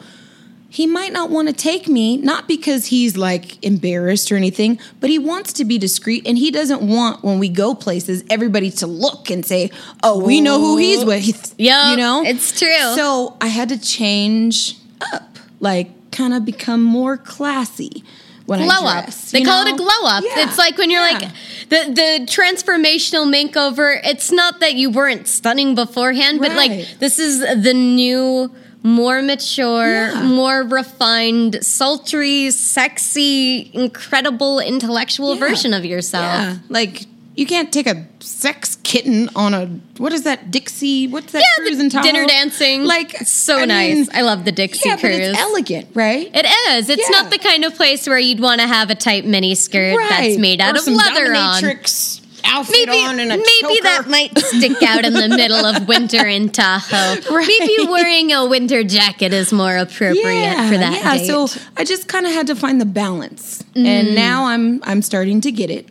he 0.70 0.86
might 0.86 1.14
not 1.14 1.30
want 1.30 1.48
to 1.48 1.54
take 1.54 1.88
me, 1.88 2.18
not 2.18 2.48
because 2.48 2.88
he's 2.88 3.16
like 3.16 3.64
embarrassed 3.64 4.32
or 4.32 4.36
anything, 4.36 4.80
but 5.00 5.10
he 5.10 5.18
wants 5.18 5.54
to 5.54 5.66
be 5.66 5.78
discreet 5.78 6.28
and 6.28 6.38
he 6.38 6.52
doesn't 6.52 6.82
want 6.82 7.24
when 7.24 7.40
we 7.40 7.50
go 7.50 7.74
places 7.74 8.24
everybody 8.30 8.70
to 8.72 8.88
look 8.88 9.30
and 9.30 9.46
say, 9.46 9.72
"Oh, 10.04 10.24
we 10.24 10.42
know 10.42 10.60
who 10.60 10.78
he's 10.78 11.06
with." 11.06 11.56
Yeah, 11.58 11.92
you 11.92 11.98
know, 11.98 12.24
it's 12.24 12.58
true. 12.58 12.96
So 12.96 13.38
I 13.40 13.48
had 13.48 13.70
to 13.70 13.80
change 13.80 14.78
up, 15.14 15.40
like 15.60 16.12
kind 16.12 16.34
of 16.34 16.44
become 16.44 16.84
more 16.84 17.16
classy 17.16 18.04
when 18.48 18.60
glow 18.60 18.86
I 18.88 19.00
up. 19.00 19.10
They 19.32 19.44
call 19.44 19.64
know? 19.64 19.70
it 19.70 19.74
a 19.76 19.78
glow 19.78 20.02
up. 20.06 20.24
Yeah, 20.26 20.48
It's 20.48 20.58
like 20.58 20.78
when 20.78 20.90
you're 20.90 21.06
yeah. 21.06 21.20
like 21.20 21.30
the 21.70 21.80
the 21.94 22.26
transformational 22.26 23.26
makeover. 23.32 24.00
It's 24.04 24.32
not 24.32 24.60
that 24.62 24.74
you 24.74 24.90
weren't 24.90 25.28
stunning 25.28 25.76
beforehand, 25.76 26.40
but 26.40 26.54
like 26.54 26.98
this 27.00 27.20
is 27.20 27.40
the 27.40 27.74
new. 27.74 28.52
More 28.84 29.22
mature, 29.22 30.08
Yeah. 30.12 30.22
more 30.24 30.62
refined, 30.64 31.58
sultry, 31.62 32.52
sexy, 32.52 33.70
incredible, 33.74 34.60
intellectual 34.60 35.34
Yeah. 35.34 35.40
version 35.48 35.74
of 35.74 35.84
yourself. 35.84 36.24
Yeah, 36.24 36.56
like 36.70 37.06
you 37.38 37.46
can't 37.46 37.72
take 37.72 37.88
a 37.88 38.06
sex 38.20 38.78
kitten 38.84 39.30
on 39.36 39.54
a 39.54 39.68
what 39.98 40.12
is 40.12 40.24
that 40.24 40.52
Dixie? 40.52 41.08
What's 41.08 41.32
that 41.32 41.40
Yeah, 41.40 41.64
cruise 41.64 41.78
the 41.78 41.84
in 41.86 41.90
Tahoe? 41.90 42.04
dinner 42.04 42.26
dancing. 42.26 42.84
Like 42.84 43.16
so 43.20 43.60
I 43.60 43.66
nice. 43.66 43.96
mean, 43.96 44.08
I 44.14 44.22
love 44.24 44.44
the 44.44 44.52
Dixie 44.52 44.90
yeah, 44.90 44.98
cruise. 44.98 45.14
but 45.18 45.22
it's 45.22 45.40
elegant, 45.40 45.88
right? 45.94 46.30
It 46.34 46.46
is. 46.72 46.90
It's 46.90 47.02
Yeah. 47.10 47.22
not 47.22 47.32
the 47.32 47.38
kind 47.38 47.64
of 47.64 47.76
place 47.76 48.06
where 48.08 48.20
you'd 48.20 48.40
want 48.42 48.60
to 48.62 48.68
have 48.68 48.90
a 48.90 48.96
tight 48.96 49.26
mini 49.26 49.56
skirt 49.56 49.98
that's 50.10 50.38
made 50.38 50.60
out 50.60 50.76
Or 50.76 50.80
of 50.80 50.88
leather 50.88 51.34
on. 51.34 51.62
dominatrix 51.64 52.22
outfit 52.50 52.88
Maybe, 52.88 53.04
on 53.06 53.20
and 53.20 53.32
a 53.34 53.36
maybe 53.38 53.80
that 53.84 54.06
might 54.08 54.38
stick 54.40 54.82
out 54.82 55.04
in 55.04 55.12
the 55.14 55.28
middle 55.36 55.66
of 55.66 55.86
winter 55.88 56.26
in 56.26 56.50
Tahoe. 56.50 57.20
Right. 57.30 57.46
Maybe 57.60 57.88
wearing 57.90 58.32
a 58.32 58.46
winter 58.46 58.84
jacket 58.84 59.34
is 59.34 59.52
more 59.52 59.76
appropriate 59.76 60.56
for 60.70 60.78
that 60.78 60.94
yeah. 61.04 61.18
date. 61.18 61.28
So 61.28 61.48
I 61.76 61.84
just 61.84 62.08
kind 62.08 62.26
of 62.26 62.32
had 62.32 62.48
to 62.48 62.56
find 62.56 62.80
the 62.80 62.86
balance, 62.86 63.64
Mm. 63.76 63.86
and 63.86 64.16
now 64.16 64.46
I'm 64.46 64.82
I'm 64.84 65.02
starting 65.02 65.42
to 65.42 65.52
get 65.52 65.70
it. 65.70 65.90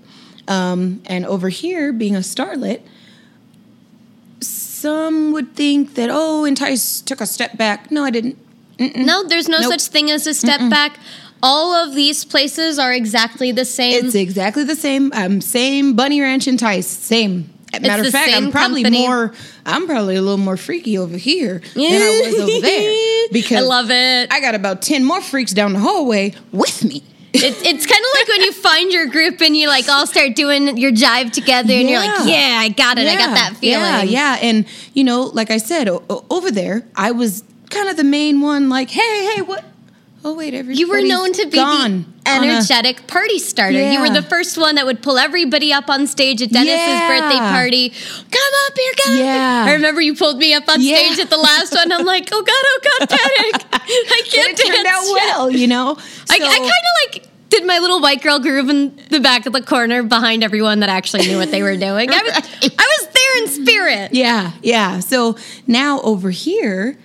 Um, 0.48 1.02
and 1.06 1.26
over 1.26 1.48
here, 1.48 1.92
being 1.92 2.14
a 2.16 2.20
starlet, 2.20 2.80
some 4.40 5.32
would 5.32 5.54
think 5.54 5.94
that 5.94 6.10
oh, 6.12 6.44
Entice 6.44 7.00
took 7.00 7.20
a 7.20 7.26
step 7.26 7.56
back. 7.56 7.90
No, 7.90 8.04
I 8.04 8.10
didn't. 8.10 8.38
no, 8.78 9.24
there's 9.26 9.48
no 9.48 9.58
Nope. 9.58 9.70
such 9.72 9.86
thing 9.88 10.10
as 10.10 10.26
a 10.26 10.34
step 10.34 10.60
back. 10.70 10.98
All 11.42 11.74
of 11.74 11.94
these 11.94 12.24
places 12.24 12.78
are 12.78 12.92
exactly 12.92 13.52
the 13.52 13.64
same. 13.64 14.04
It's 14.04 14.14
exactly 14.14 14.64
the 14.64 14.76
same. 14.76 15.12
Um, 15.14 15.40
same 15.40 15.94
Bunny 15.94 16.20
Ranch 16.20 16.46
Entice. 16.48 16.86
Same. 16.86 17.50
Matter 17.80 18.04
of 18.04 18.10
fact, 18.10 18.32
I'm 18.32 18.50
probably 18.50 18.82
company. 18.84 19.06
more. 19.06 19.34
I'm 19.66 19.86
probably 19.86 20.16
a 20.16 20.22
little 20.22 20.38
more 20.38 20.56
freaky 20.56 20.96
over 20.96 21.16
here 21.18 21.60
than 21.74 21.82
I 22.02 22.22
was 22.26 22.40
over 22.40 22.60
there 22.66 23.26
because 23.32 23.58
I 23.58 23.60
love 23.60 23.90
it. 23.90 24.32
I 24.32 24.40
got 24.40 24.54
about 24.54 24.80
ten 24.80 25.04
more 25.04 25.20
freaks 25.20 25.52
down 25.52 25.74
the 25.74 25.80
hallway 25.80 26.34
with 26.52 26.84
me. 26.84 27.02
It, 27.32 27.42
it's 27.66 27.86
kind 27.86 28.00
of 28.04 28.10
like 28.14 28.28
when 28.28 28.40
you 28.42 28.52
find 28.52 28.92
your 28.92 29.06
group 29.06 29.40
and 29.42 29.56
you 29.56 29.68
like 29.68 29.88
all 29.88 30.06
start 30.06 30.34
doing 30.34 30.76
your 30.78 30.90
jive 30.92 31.32
together, 31.32 31.72
and 31.74 31.88
you're 31.88 31.98
like, 32.00 32.26
Yeah. 32.26 32.52
"Yeah, 32.52 32.58
I 32.60 32.68
got 32.70 32.98
it. 32.98 33.06
I 33.06 33.14
got 33.16 33.34
that 33.34 33.56
feeling." 33.58 33.80
Yeah, 33.82 34.02
yeah. 34.02 34.38
And, 34.40 34.64
you 34.94 35.04
know, 35.04 35.22
like 35.24 35.50
I 35.50 35.58
said, 35.58 35.88
o- 35.88 36.24
over 36.30 36.50
there, 36.50 36.86
I 36.96 37.10
was 37.10 37.42
kind 37.70 37.88
of 37.88 37.96
the 37.96 38.04
main 38.04 38.40
one, 38.40 38.68
like, 38.70 38.90
hey, 38.90 39.32
hey, 39.34 39.42
what? 39.42 39.64
Oh, 40.28 40.34
wait, 40.34 40.54
everybody's 40.54 40.80
You 40.80 40.88
were 40.88 41.02
known 41.02 41.32
to 41.34 41.46
be 41.46 41.56
gone 41.56 42.04
the 42.24 42.30
on 42.32 42.42
a- 42.42 42.46
energetic 42.48 43.06
party 43.06 43.38
starter. 43.38 43.78
You 43.92 44.00
were 44.00 44.10
the 44.10 44.22
first 44.22 44.58
one 44.58 44.74
that 44.74 44.84
would 44.84 45.00
pull 45.00 45.18
everybody 45.18 45.72
up 45.72 45.88
on 45.88 46.08
stage 46.08 46.42
at 46.42 46.50
Dennis's 46.50 46.76
Yeah. 46.80 47.06
birthday 47.08 47.38
party. 47.38 47.88
Come 47.90 48.52
up 48.66 48.76
here, 48.76 48.92
come 49.04 49.18
Yeah. 49.18 49.62
up. 49.62 49.68
I 49.68 49.72
remember 49.74 50.00
you 50.00 50.16
pulled 50.16 50.38
me 50.38 50.52
up 50.52 50.68
on 50.68 50.80
Yeah. 50.82 50.96
stage 50.96 51.20
at 51.20 51.30
the 51.30 51.36
last 51.36 51.72
one. 51.72 51.92
I'm 51.92 52.04
like, 52.04 52.28
oh 52.32 52.42
god, 52.42 52.48
oh 52.50 52.80
god, 52.98 53.08
panic! 53.10 53.64
I 53.72 54.22
can't 54.28 54.50
it 54.50 54.56
dance. 54.56 54.68
turned 54.76 54.86
out 54.88 55.04
well, 55.04 55.50
you 55.52 55.68
know? 55.68 55.96
I, 56.28 56.38
So- 56.38 56.44
I 56.44 56.58
kind 56.58 56.64
of 56.64 57.14
like 57.14 57.28
did 57.48 57.64
my 57.64 57.78
little 57.78 58.00
white 58.00 58.20
girl 58.20 58.40
groove 58.40 58.68
in 58.68 59.00
the 59.10 59.20
back 59.20 59.46
of 59.46 59.52
the 59.52 59.62
corner 59.62 60.02
behind 60.02 60.42
everyone 60.42 60.80
that 60.80 60.88
actually 60.88 61.28
knew 61.28 61.38
what 61.38 61.52
they 61.52 61.62
were 61.62 61.76
doing. 61.76 62.10
I 62.10 62.22
was, 62.24 62.32
I 62.78 62.96
was 63.00 63.08
there 63.14 63.42
in 63.44 63.48
spirit. 63.64 64.12
Yeah, 64.12 64.50
yeah. 64.60 64.98
So 64.98 65.36
now 65.68 66.00
over 66.00 66.30
here, 66.30 66.98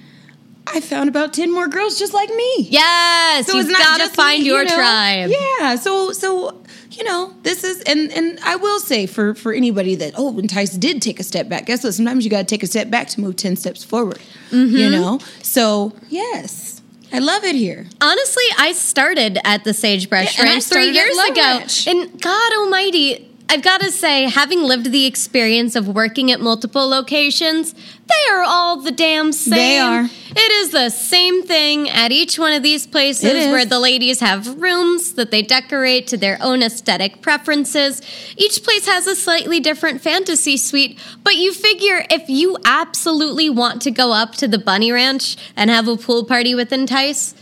I 0.73 0.79
found 0.81 1.09
about 1.09 1.33
10 1.33 1.51
more 1.51 1.67
girls 1.67 1.97
just 1.99 2.13
like 2.13 2.29
me. 2.29 2.67
Yes, 2.69 3.47
So 3.47 3.57
you've 3.57 3.69
it's 3.69 3.77
got 3.77 3.97
to 3.99 4.09
find 4.09 4.41
me, 4.41 4.47
your 4.47 4.63
you 4.63 4.69
know? 4.69 4.75
tribe. 4.75 5.31
Yeah. 5.59 5.75
So 5.75 6.11
so 6.11 6.61
you 6.91 7.03
know 7.05 7.33
this 7.43 7.63
is 7.63 7.81
and 7.83 8.11
and 8.11 8.39
I 8.43 8.55
will 8.57 8.79
say 8.79 9.05
for 9.05 9.33
for 9.33 9.53
anybody 9.53 9.95
that 9.95 10.13
oh 10.17 10.31
when 10.31 10.47
Tice 10.47 10.71
did 10.77 11.01
take 11.01 11.19
a 11.19 11.23
step 11.23 11.47
back, 11.49 11.65
guess 11.65 11.83
what? 11.83 11.93
Sometimes 11.93 12.23
you 12.25 12.31
got 12.31 12.39
to 12.39 12.45
take 12.45 12.63
a 12.63 12.67
step 12.67 12.89
back 12.89 13.07
to 13.09 13.21
move 13.21 13.35
ten 13.35 13.55
steps 13.55 13.83
forward. 13.83 14.19
Mm-hmm. 14.51 14.75
You 14.75 14.89
know. 14.89 15.19
So 15.41 15.93
yes, 16.09 16.81
I 17.13 17.19
love 17.19 17.43
it 17.43 17.55
here. 17.55 17.87
Honestly, 18.01 18.43
I 18.57 18.73
started 18.73 19.37
at 19.45 19.63
the 19.63 19.73
Sagebrush 19.73 20.37
Yeah, 20.37 20.45
Ranch 20.45 20.63
three 20.65 20.89
years 20.91 21.17
ago. 21.17 21.63
And 21.87 22.21
God 22.21 22.53
Almighty, 22.59 23.30
I've 23.51 23.63
got 23.63 23.81
to 23.81 23.91
say, 23.91 24.29
having 24.29 24.63
lived 24.63 24.93
the 24.93 25.05
experience 25.05 25.75
of 25.75 25.85
working 25.85 26.31
at 26.31 26.39
multiple 26.39 26.87
locations, 26.87 27.73
they 27.73 28.31
are 28.31 28.43
all 28.43 28.81
the 28.81 28.93
damn 28.93 29.33
same. 29.33 29.51
They 29.53 29.77
are. 29.77 30.05
It 30.05 30.51
is 30.51 30.71
the 30.71 30.89
same 30.89 31.43
thing 31.43 31.89
at 31.89 32.13
each 32.13 32.39
one 32.39 32.53
of 32.53 32.63
these 32.63 32.87
places 32.87 33.51
where 33.51 33.65
the 33.65 33.81
ladies 33.81 34.21
have 34.21 34.61
rooms 34.61 35.15
that 35.15 35.31
they 35.31 35.41
decorate 35.41 36.07
to 36.07 36.17
their 36.17 36.37
own 36.39 36.63
aesthetic 36.63 37.21
preferences. 37.21 38.01
Each 38.37 38.63
place 38.63 38.87
has 38.87 39.05
a 39.05 39.17
slightly 39.17 39.59
different 39.59 39.99
fantasy 39.99 40.55
suite, 40.55 40.97
but 41.21 41.35
you 41.35 41.53
figure 41.53 42.05
if 42.09 42.29
you 42.29 42.55
absolutely 42.63 43.49
want 43.49 43.81
to 43.81 43.91
go 43.91 44.13
up 44.13 44.31
to 44.35 44.47
the 44.47 44.59
Bunny 44.59 44.93
Ranch 44.93 45.35
and 45.57 45.69
have 45.69 45.89
a 45.89 45.97
pool 45.97 46.23
party 46.23 46.55
with 46.55 46.71
Entice, 46.71 47.35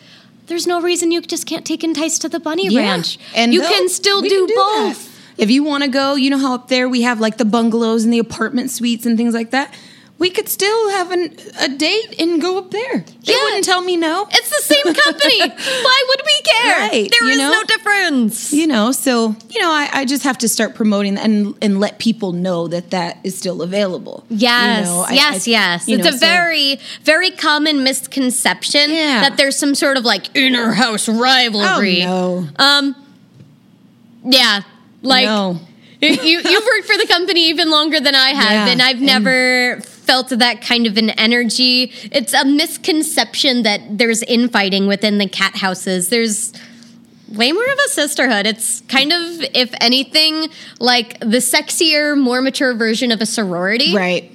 there's 0.47 0.65
no 0.65 0.81
reason 0.81 1.11
you 1.11 1.21
just 1.21 1.45
can't 1.45 1.67
take 1.67 1.83
Entice 1.83 2.17
to 2.17 2.29
the 2.29 2.39
Bunny 2.39 2.75
Ranch. 2.75 3.19
And 3.35 3.53
you 3.53 3.61
can 3.61 3.87
still 3.89 4.23
do, 4.23 4.47
can 4.47 4.55
both. 4.55 5.03
that. 5.03 5.08
If 5.39 5.49
you 5.49 5.63
want 5.63 5.83
to 5.83 5.89
go, 5.89 6.15
you 6.15 6.29
know 6.29 6.37
how 6.37 6.53
up 6.55 6.67
there 6.67 6.87
we 6.89 7.01
have 7.03 7.19
like 7.19 7.37
the 7.37 7.45
bungalows 7.45 8.03
and 8.03 8.13
the 8.13 8.19
apartment 8.19 8.69
suites 8.71 9.05
and 9.05 9.17
things 9.17 9.33
like 9.33 9.51
that. 9.51 9.73
We 10.17 10.29
could 10.29 10.49
still 10.49 10.89
have 10.89 11.11
an, 11.11 11.33
a 11.61 11.69
date 11.69 12.19
and 12.19 12.41
go 12.41 12.57
up 12.57 12.71
there. 12.71 13.05
They 13.23 13.31
Yeah. 13.33 13.41
wouldn't 13.41 13.63
tell 13.63 13.79
me 13.81 13.95
no. 13.95 14.27
It's 14.29 14.49
the 14.49 14.73
same 14.75 14.93
company. 14.93 15.39
Why 15.85 16.03
would 16.09 16.21
we 16.25 16.41
care? 16.43 16.77
Right, 16.89 17.09
There 17.09 17.23
you 17.23 17.31
is 17.31 17.37
know? 17.37 17.51
no 17.51 17.63
difference. 17.63 18.51
you 18.51 18.67
know 18.67 18.91
so 18.91 19.33
you 19.49 19.61
know 19.61 19.71
I, 19.71 19.87
I 19.93 20.05
just 20.05 20.25
have 20.25 20.37
to 20.39 20.49
start 20.49 20.75
promoting 20.75 21.17
and 21.17 21.55
and 21.61 21.79
let 21.79 21.99
people 21.99 22.33
know 22.33 22.67
that 22.67 22.89
that 22.91 23.19
is 23.23 23.37
still 23.37 23.61
available 23.61 24.25
Yes, 24.29 24.87
You 24.87 24.93
know, 24.93 25.05
I- 25.07 25.13
yes, 25.13 25.47
I- 25.47 25.51
yes. 25.51 25.87
It's 25.87 26.03
know, 26.03 26.09
a 26.09 26.11
so- 26.11 26.17
very, 26.19 26.79
very 27.03 27.31
common 27.31 27.83
misconception 27.85 28.91
Yeah. 28.91 29.21
that 29.21 29.37
there's 29.37 29.55
some 29.57 29.73
sort 29.73 29.95
of 29.95 30.03
like 30.03 30.35
inner 30.35 30.73
house 30.73 31.07
rivalry. 31.07 32.03
oh 32.03 32.41
no 32.41 32.47
Um, 32.65 32.95
yeah, 34.25 34.61
like 35.01 35.25
no 35.25 35.59
you, 36.01 36.09
you- 36.09 36.41
you've 36.41 36.65
worked 36.65 36.85
for 36.87 36.97
the 36.97 37.07
company 37.07 37.47
even 37.49 37.69
longer 37.69 37.99
than 37.99 38.15
I 38.15 38.29
have, 38.29 38.51
Yeah, 38.51 38.67
and 38.71 38.81
I've 38.81 38.97
and- 38.97 39.05
never 39.05 39.81
felt 39.81 40.29
that 40.29 40.61
kind 40.61 40.87
of 40.87 40.97
an 40.97 41.09
energy. 41.11 41.91
It's 42.11 42.33
a 42.33 42.45
misconception 42.45 43.63
that 43.63 43.81
there's 43.97 44.23
infighting 44.23 44.87
within 44.87 45.17
the 45.17 45.27
cat 45.27 45.55
houses. 45.57 46.09
There's 46.09 46.53
way 47.31 47.51
more 47.51 47.63
of 47.71 47.77
a 47.85 47.89
sisterhood. 47.89 48.47
It's 48.47 48.79
kind 48.87 49.11
of, 49.11 49.21
if 49.53 49.71
anything, 49.81 50.47
like 50.79 51.19
the 51.19 51.37
sexier, 51.37 52.17
more 52.19 52.41
mature 52.41 52.73
version 52.73 53.11
of 53.11 53.21
a 53.21 53.25
sorority. 53.25 53.93
right 53.95 54.31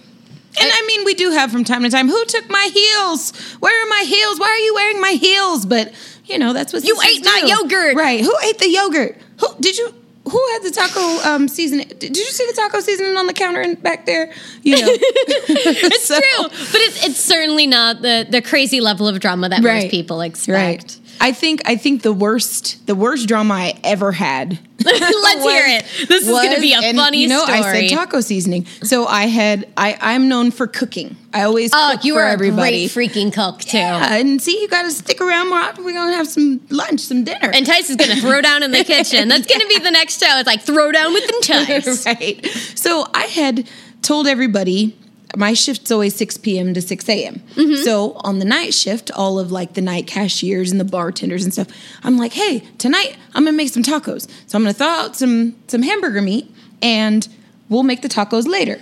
and 0.56 0.70
I, 0.72 0.86
mean 0.86 1.04
we 1.04 1.14
do 1.14 1.30
have 1.32 1.50
from 1.50 1.64
time 1.64 1.82
to 1.82 1.90
time 1.90 2.08
who 2.08 2.24
took 2.26 2.48
my 2.48 2.70
heels 2.72 3.32
where 3.58 3.74
are 3.84 3.88
my 3.88 4.04
heels 4.06 4.38
why 4.38 4.46
are 4.46 4.58
you 4.58 4.74
wearing 4.74 5.00
my 5.00 5.10
heels 5.12 5.66
but 5.66 5.92
you 6.26 6.38
know 6.38 6.52
that's 6.52 6.72
what 6.72 6.84
You 6.84 6.96
ate 7.04 7.24
my 7.24 7.42
yogurt. 7.44 7.96
right 7.96 8.20
who 8.20 8.32
ate 8.44 8.58
the 8.60 8.68
yogurt 8.68 9.18
who 9.40 9.48
did 9.60 9.76
you 9.76 9.92
who 10.28 10.42
had 10.52 10.62
the 10.62 10.70
taco 10.70 11.00
um, 11.28 11.48
seasoning? 11.48 11.86
Did 11.98 12.16
you 12.16 12.24
see 12.24 12.46
the 12.46 12.54
taco 12.54 12.80
seasoning 12.80 13.16
on 13.16 13.26
the 13.26 13.32
counter 13.34 13.60
in 13.60 13.74
back 13.74 14.06
there? 14.06 14.32
You 14.62 14.80
know, 14.80 14.86
It's 14.88 16.04
So- 16.06 16.14
true, 16.18 16.48
but 16.48 16.80
it's, 16.80 17.06
it's 17.06 17.20
certainly 17.20 17.66
not 17.66 18.02
the, 18.02 18.26
the 18.28 18.40
crazy 18.42 18.80
level 18.80 19.06
of 19.08 19.20
drama 19.20 19.48
that 19.50 19.62
most 19.62 19.90
people 19.90 20.20
expect. 20.22 20.98
I 21.20 21.32
think 21.32 21.62
I 21.64 21.76
think 21.76 22.02
the 22.02 22.12
worst 22.12 22.86
the 22.86 22.94
worst 22.94 23.28
drama 23.28 23.54
I 23.54 23.80
ever 23.82 24.12
had. 24.12 24.58
Let's 24.84 25.00
was- 25.00 25.44
hear 25.44 25.64
it. 25.66 26.08
This 26.08 26.22
is 26.22 26.28
going 26.28 26.54
to 26.54 26.60
be 26.60 26.72
a 26.74 26.78
and, 26.80 26.96
funny 26.96 27.22
you 27.22 27.28
know, 27.28 27.44
story. 27.44 27.58
I 27.58 27.88
said 27.88 27.96
taco 27.96 28.20
seasoning. 28.20 28.66
So 28.82 29.06
I 29.06 29.26
had 29.26 29.66
I 29.76 29.96
I'm 30.00 30.28
known 30.28 30.50
for 30.50 30.66
cooking. 30.66 31.16
I 31.32 31.42
always 31.42 31.70
oh, 31.72 31.92
cook 31.92 32.04
you 32.04 32.14
for 32.14 32.22
are 32.22 32.28
a 32.28 32.32
everybody. 32.32 32.88
great 32.88 33.10
freaking 33.10 33.32
cook 33.32 33.60
too. 33.60 33.78
Yeah, 33.78 34.14
and 34.14 34.40
see, 34.40 34.60
you 34.60 34.68
got 34.68 34.82
to 34.82 34.90
stick 34.90 35.20
around. 35.20 35.48
more 35.48 35.58
often. 35.58 35.84
we're 35.84 35.94
gonna 35.94 36.14
have 36.14 36.28
some 36.28 36.60
lunch, 36.70 37.00
some 37.00 37.24
dinner. 37.24 37.50
And 37.52 37.66
Tice 37.66 37.90
is 37.90 37.96
going 37.96 38.10
to 38.10 38.20
throw 38.20 38.40
down 38.40 38.62
in 38.62 38.70
the 38.70 38.84
kitchen. 38.84 39.28
That's 39.28 39.46
going 39.46 39.60
to 39.60 39.66
be 39.68 39.78
the 39.78 39.90
next 39.90 40.20
show. 40.20 40.38
It's 40.38 40.46
like 40.46 40.62
throw 40.62 40.92
down 40.92 41.12
with 41.12 41.24
Tice. 41.42 42.06
right. 42.06 42.44
So 42.74 43.06
I 43.14 43.24
had 43.24 43.68
told 44.02 44.26
everybody 44.26 44.96
my 45.36 45.52
shift's 45.52 45.90
always 45.90 46.14
6 46.16 46.38
p.m. 46.38 46.74
to 46.74 46.80
6 46.80 47.08
a.m. 47.08 47.42
Mm-hmm. 47.54 47.82
So 47.82 48.12
on 48.24 48.38
the 48.38 48.44
night 48.44 48.74
shift, 48.74 49.10
all 49.12 49.38
of 49.38 49.50
like 49.50 49.74
the 49.74 49.80
night 49.80 50.06
cashiers 50.06 50.70
and 50.70 50.80
the 50.80 50.84
bartenders 50.84 51.44
and 51.44 51.52
stuff, 51.52 51.68
I'm 52.02 52.16
like, 52.16 52.32
hey, 52.32 52.60
tonight 52.78 53.16
I'm 53.34 53.44
gonna 53.44 53.56
make 53.56 53.70
some 53.70 53.82
tacos. 53.82 54.28
So 54.46 54.56
I'm 54.56 54.62
gonna 54.62 54.74
thaw 54.74 55.04
out 55.04 55.16
some 55.16 55.56
some 55.68 55.82
hamburger 55.82 56.22
meat 56.22 56.50
and 56.82 57.26
we'll 57.68 57.82
make 57.82 58.02
the 58.02 58.08
tacos 58.08 58.46
later. 58.46 58.80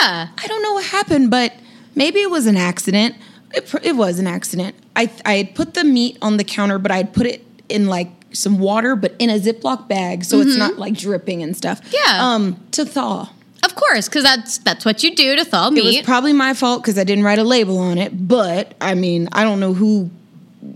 Yeah. 0.00 0.28
I 0.36 0.46
don't 0.46 0.62
know 0.62 0.74
what 0.74 0.84
happened, 0.86 1.30
but 1.30 1.52
maybe 1.94 2.20
it 2.20 2.30
was 2.30 2.46
an 2.46 2.56
accident. 2.56 3.16
It, 3.52 3.72
it 3.82 3.96
was 3.96 4.18
an 4.18 4.26
accident. 4.26 4.74
I 4.96 5.10
I 5.24 5.34
had 5.34 5.54
put 5.54 5.74
the 5.74 5.84
meat 5.84 6.18
on 6.20 6.36
the 6.36 6.44
counter, 6.44 6.78
but 6.78 6.90
I 6.90 6.98
had 6.98 7.12
put 7.14 7.26
it 7.26 7.44
in 7.68 7.86
like 7.86 8.08
some 8.32 8.58
water, 8.58 8.96
but 8.96 9.14
in 9.18 9.30
a 9.30 9.38
Ziploc 9.38 9.88
bag, 9.88 10.24
so 10.24 10.40
it's 10.40 10.56
not 10.56 10.78
like 10.78 10.94
dripping 10.94 11.42
and 11.42 11.56
stuff. 11.56 11.80
Mm-hmm. 11.80 11.94
Yeah. 11.94 12.34
Um, 12.34 12.60
to 12.72 12.84
thaw. 12.84 13.30
Of 13.74 13.80
course, 13.80 14.08
because 14.08 14.22
that's 14.22 14.58
that's 14.58 14.84
what 14.84 15.02
you 15.02 15.14
do 15.16 15.34
to 15.36 15.44
thaw 15.44 15.70
meat. 15.70 15.80
It 15.84 15.98
was 15.98 16.06
probably 16.06 16.32
my 16.32 16.54
fault 16.54 16.82
because 16.82 16.96
I 16.96 17.02
didn't 17.04 17.24
write 17.24 17.38
a 17.40 17.44
label 17.44 17.78
on 17.78 17.98
it. 17.98 18.28
But 18.28 18.74
I 18.80 18.94
mean, 18.94 19.28
I 19.32 19.42
don't 19.42 19.58
know 19.58 19.74
who 19.74 20.10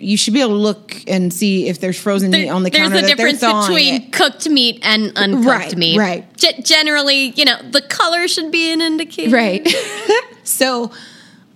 you 0.00 0.16
should 0.16 0.34
be 0.34 0.40
able 0.40 0.50
to 0.50 0.56
look 0.56 0.96
and 1.06 1.32
see 1.32 1.68
if 1.68 1.80
there's 1.80 1.98
frozen 1.98 2.30
meat 2.30 2.48
on 2.48 2.62
the 2.62 2.70
There's 2.70 2.82
counter 2.88 2.98
a 2.98 3.00
that 3.02 3.16
difference 3.16 3.40
between 3.40 3.94
it. 4.02 4.12
cooked 4.12 4.48
meat 4.48 4.80
and 4.82 5.16
uncooked 5.16 5.46
Right, 5.46 5.76
meat. 5.76 5.96
right. 5.98 6.37
Ge- 6.37 6.62
generally, 6.62 7.30
you 7.37 7.44
know, 7.44 7.56
the 7.70 7.80
color 7.82 8.28
should 8.28 8.50
be 8.52 8.70
an 8.72 8.80
indicator. 8.82 9.34
Right. 9.34 9.66
so 10.44 10.90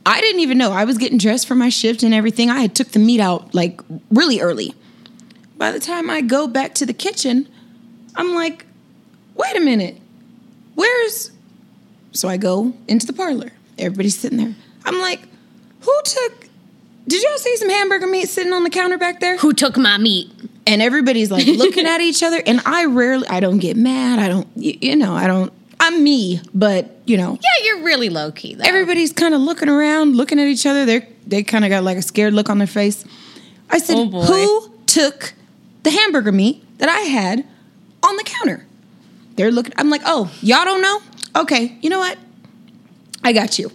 I 0.06 0.20
didn't 0.20 0.40
even 0.40 0.56
know. 0.58 0.72
I 0.72 0.84
was 0.84 0.96
getting 0.96 1.18
dressed 1.18 1.46
for 1.46 1.54
my 1.54 1.68
shift 1.68 2.02
and 2.02 2.14
everything. 2.14 2.50
I 2.50 2.60
had 2.60 2.74
took 2.74 2.88
the 2.88 2.98
meat 3.00 3.20
out 3.20 3.52
like 3.54 3.80
really 4.10 4.40
early. 4.40 4.74
By 5.58 5.70
the 5.72 5.80
time 5.80 6.08
I 6.08 6.22
go 6.22 6.46
back 6.48 6.74
to 6.76 6.86
the 6.86 6.94
kitchen, 6.94 7.48
I'm 8.16 8.34
like, 8.34 8.64
wait 9.34 9.56
a 9.56 9.60
minute. 9.60 9.98
Where's 10.74 11.30
so 12.12 12.28
I 12.28 12.36
go 12.36 12.72
into 12.88 13.06
the 13.06 13.12
parlor. 13.12 13.50
Everybody's 13.78 14.18
sitting 14.18 14.38
there. 14.38 14.54
I'm 14.84 14.98
like, 15.00 15.20
who 15.80 16.00
took 16.04 16.48
did 17.08 17.22
y'all 17.22 17.36
see 17.38 17.56
some 17.56 17.68
hamburger 17.68 18.06
meat 18.06 18.28
sitting 18.28 18.52
on 18.52 18.62
the 18.62 18.70
counter 18.70 18.96
back 18.98 19.18
there? 19.20 19.36
Who 19.38 19.52
took 19.52 19.76
my 19.76 19.98
meat? 19.98 20.30
and 20.64 20.80
everybody's 20.80 21.28
like 21.28 21.44
looking 21.48 21.86
at 21.86 22.00
each 22.00 22.22
other 22.22 22.40
and 22.46 22.60
i 22.64 22.84
rarely 22.84 23.26
i 23.26 23.40
don't 23.40 23.58
get 23.58 23.76
mad 23.76 24.20
i 24.20 24.28
don't 24.28 24.46
you 24.54 24.94
know 24.94 25.12
i 25.12 25.26
don't 25.26 25.52
i'm 25.80 26.04
me 26.04 26.40
but 26.54 27.00
you 27.04 27.16
know 27.16 27.32
Yeah, 27.32 27.64
you're 27.64 27.82
really 27.82 28.08
low 28.10 28.30
key 28.30 28.54
though. 28.54 28.62
everybody's 28.62 29.12
kind 29.12 29.34
of 29.34 29.40
looking 29.40 29.68
around 29.68 30.16
looking 30.16 30.38
at 30.38 30.46
each 30.46 30.64
other 30.64 30.86
they're 30.86 31.04
they 31.26 31.42
kind 31.42 31.64
of 31.64 31.68
got 31.70 31.82
like 31.82 31.98
a 31.98 32.02
scared 32.02 32.32
look 32.32 32.48
on 32.48 32.58
their 32.58 32.68
face 32.68 33.04
i 33.70 33.78
said 33.78 33.96
Oh, 33.98 34.22
who 34.22 34.72
took 34.86 35.34
the 35.82 35.90
hamburger 35.90 36.30
meat 36.30 36.62
that 36.78 36.88
i 36.88 37.00
had 37.00 37.44
on 38.04 38.16
the 38.16 38.22
counter 38.22 38.64
they're 39.36 39.50
looking 39.50 39.72
i'm 39.76 39.90
like 39.90 40.02
oh 40.04 40.30
y'all 40.40 40.64
don't 40.64 40.82
know? 40.82 41.00
Okay 41.36 41.76
you 41.80 41.90
know 41.90 41.98
what? 41.98 42.18
I 43.24 43.32
got 43.32 43.58
you. 43.58 43.70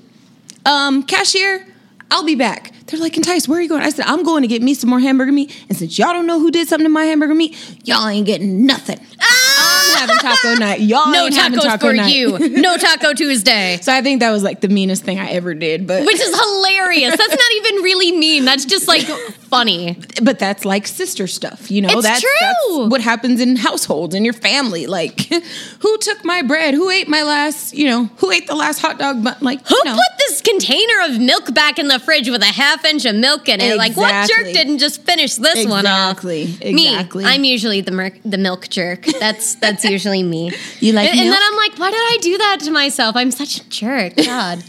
Um 0.66 1.04
cashier 1.04 1.66
i'll 2.12 2.24
be 2.26 2.36
back 2.36 2.74
they're 2.88 3.00
like 3.00 3.18
entice 3.18 3.48
where 3.48 3.60
are 3.60 3.62
you 3.62 3.70
going 3.70 3.82
i 3.82 3.90
said 3.90 4.06
i'm 4.06 4.24
going 4.24 4.42
to 4.42 4.48
get 4.48 4.62
me 4.62 4.74
some 4.74 4.90
more 4.90 5.00
hamburger 5.00 5.32
meat 5.32 5.54
and 5.70 5.78
since 5.78 5.98
y'all 5.98 6.14
don't 6.14 6.26
know 6.28 6.40
who 6.40 6.50
did 6.52 6.68
something 6.68 6.86
to 6.86 6.90
my 6.90 7.04
hamburger 7.06 7.36
meat 7.36 7.56
y'all 7.84 8.08
ain't 8.08 8.26
getting 8.26 8.66
nothing 8.66 9.00
i'm 9.20 9.98
having 9.98 10.18
taco 10.18 10.56
night 10.56 10.80
y'all 10.82 11.00
Ah! 11.06 11.12
no 11.12 11.26
ain't 11.26 11.36
having 11.36 11.60
taco 11.60 11.88
for 11.88 11.94
night. 11.94 12.14
you. 12.16 12.38
No 12.50 12.78
Taco 12.78 13.14
Tuesday. 13.14 13.78
so 13.82 13.94
i 13.94 14.02
think 14.02 14.20
that 14.22 14.32
was 14.32 14.44
like 14.44 14.62
the 14.62 14.68
meanest 14.70 15.04
thing 15.04 15.20
i 15.20 15.28
ever 15.30 15.54
did 15.54 15.86
but 15.88 16.06
Which 16.06 16.20
is 16.20 16.36
hilarious. 16.40 17.16
That's 17.18 17.30
not 17.30 17.52
even 17.58 17.84
really 17.84 18.12
mean. 18.14 18.46
That's 18.46 18.66
just 18.66 18.88
like 18.88 19.06
funny. 19.06 19.98
but 20.22 20.40
that's 20.40 20.66
like 20.66 20.88
sister 20.88 21.28
stuff, 21.28 21.70
you 21.72 21.82
know. 21.82 21.90
It's 21.92 22.04
that's, 22.04 22.22
true. 22.22 22.30
that's 22.40 22.90
what 22.92 23.02
happens 23.02 23.42
in 23.42 23.56
households 23.56 24.16
in 24.16 24.24
your 24.24 24.34
family. 24.34 24.88
Like, 24.88 25.22
who 25.80 25.98
took 26.00 26.24
my 26.24 26.42
bread? 26.44 26.74
Who 26.74 26.90
ate 26.90 27.08
my 27.08 27.24
last? 27.24 27.74
You 27.74 27.88
know, 27.88 28.06
who 28.18 28.32
ate 28.32 28.48
the 28.48 28.56
last 28.56 28.80
hot 28.80 28.98
dog? 29.00 29.24
But 29.24 29.42
like, 29.42 29.66
Who 29.68 29.76
you 29.76 29.84
know, 29.86 29.96
put 29.96 30.18
this 30.28 30.42
container 30.42 30.94
of 31.06 31.20
milk 31.20 31.54
back 31.54 31.80
in 31.80 31.88
the 31.88 32.00
fridge 32.00 32.30
with 32.30 32.42
a 32.42 32.46
half 32.46 32.84
inch 32.86 33.06
of 33.06 33.16
milk 33.16 33.50
in 33.50 33.62
it? 33.62 33.78
Like, 33.78 33.96
what 33.96 34.30
jerk 34.30 34.46
didn't 34.46 34.80
just 34.80 35.04
finish 35.04 35.36
this 35.36 35.66
one 35.68 35.86
off? 35.86 36.24
Exactly, 36.24 36.74
Me. 36.74 37.30
I'm 37.30 37.44
usually 37.44 37.82
the 37.82 37.92
mer- 37.92 38.18
the 38.26 38.38
milk 38.38 38.70
jerk. 38.70 39.06
That's 39.20 39.56
that's 39.56 39.84
usually 39.84 40.24
me. 40.24 40.52
You 40.80 40.94
like 40.94 41.10
and, 41.10 41.20
and 41.20 41.32
then 41.32 41.40
I'm 41.42 41.56
like, 41.56 41.80
why 41.80 41.90
did 41.90 41.98
I 41.98 42.18
do 42.22 42.38
that 42.38 42.60
to 42.62 42.72
myself? 42.72 43.16
I'm 43.16 43.32
such 43.32 43.58
a 43.62 43.70
jerk. 43.70 44.16
God. 44.16 44.64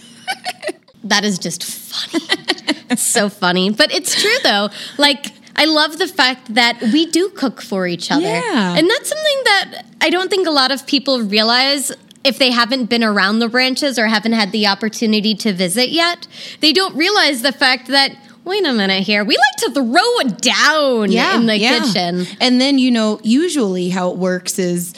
that 1.05 1.25
is 1.25 1.38
just 1.38 1.64
funny. 1.64 2.25
it's 2.88 3.03
so 3.03 3.29
funny. 3.29 3.71
But 3.71 3.92
it's 3.92 4.21
true 4.21 4.37
though. 4.42 4.71
Like 4.97 5.33
I 5.57 5.64
love 5.64 5.99
the 5.99 6.07
fact 6.07 6.55
that 6.55 6.81
we 6.81 7.07
do 7.07 7.31
cook 7.31 7.61
for 7.61 7.87
each 7.87 8.11
other. 8.11 8.23
Yeah. 8.23 8.77
And 8.77 8.88
that's 8.88 9.09
something 9.09 9.40
that 9.44 9.83
I 10.01 10.09
don't 10.09 10.31
think 10.31 10.47
a 10.47 10.53
lot 10.53 10.71
of 10.71 10.87
people 10.87 11.21
realize 11.23 11.92
if 12.24 12.38
they 12.38 12.50
haven't 12.50 12.87
been 12.87 13.04
around 13.04 13.38
the 13.38 13.48
branches 13.48 13.98
or 13.98 14.07
haven't 14.07 14.33
had 14.33 14.52
the 14.52 14.66
opportunity 14.66 15.35
to 15.37 15.52
visit 15.52 15.90
yet. 15.90 16.26
They 16.61 16.72
don't 16.72 16.96
realize 16.96 17.42
the 17.42 17.52
fact 17.52 17.88
that 17.88 18.16
wait 18.44 18.64
a 18.64 18.72
minute 18.72 19.02
here. 19.02 19.24
We 19.24 19.37
like 19.37 19.57
to 19.66 19.74
throw 19.74 20.18
it 20.20 20.40
down 20.40 21.12
in 21.12 21.46
the 21.46 21.59
kitchen. 21.59 22.26
And 22.40 22.61
then, 22.61 22.78
you 22.78 22.90
know, 22.90 23.20
usually 23.22 23.90
how 23.90 24.11
it 24.11 24.16
works 24.16 24.59
is 24.59 24.94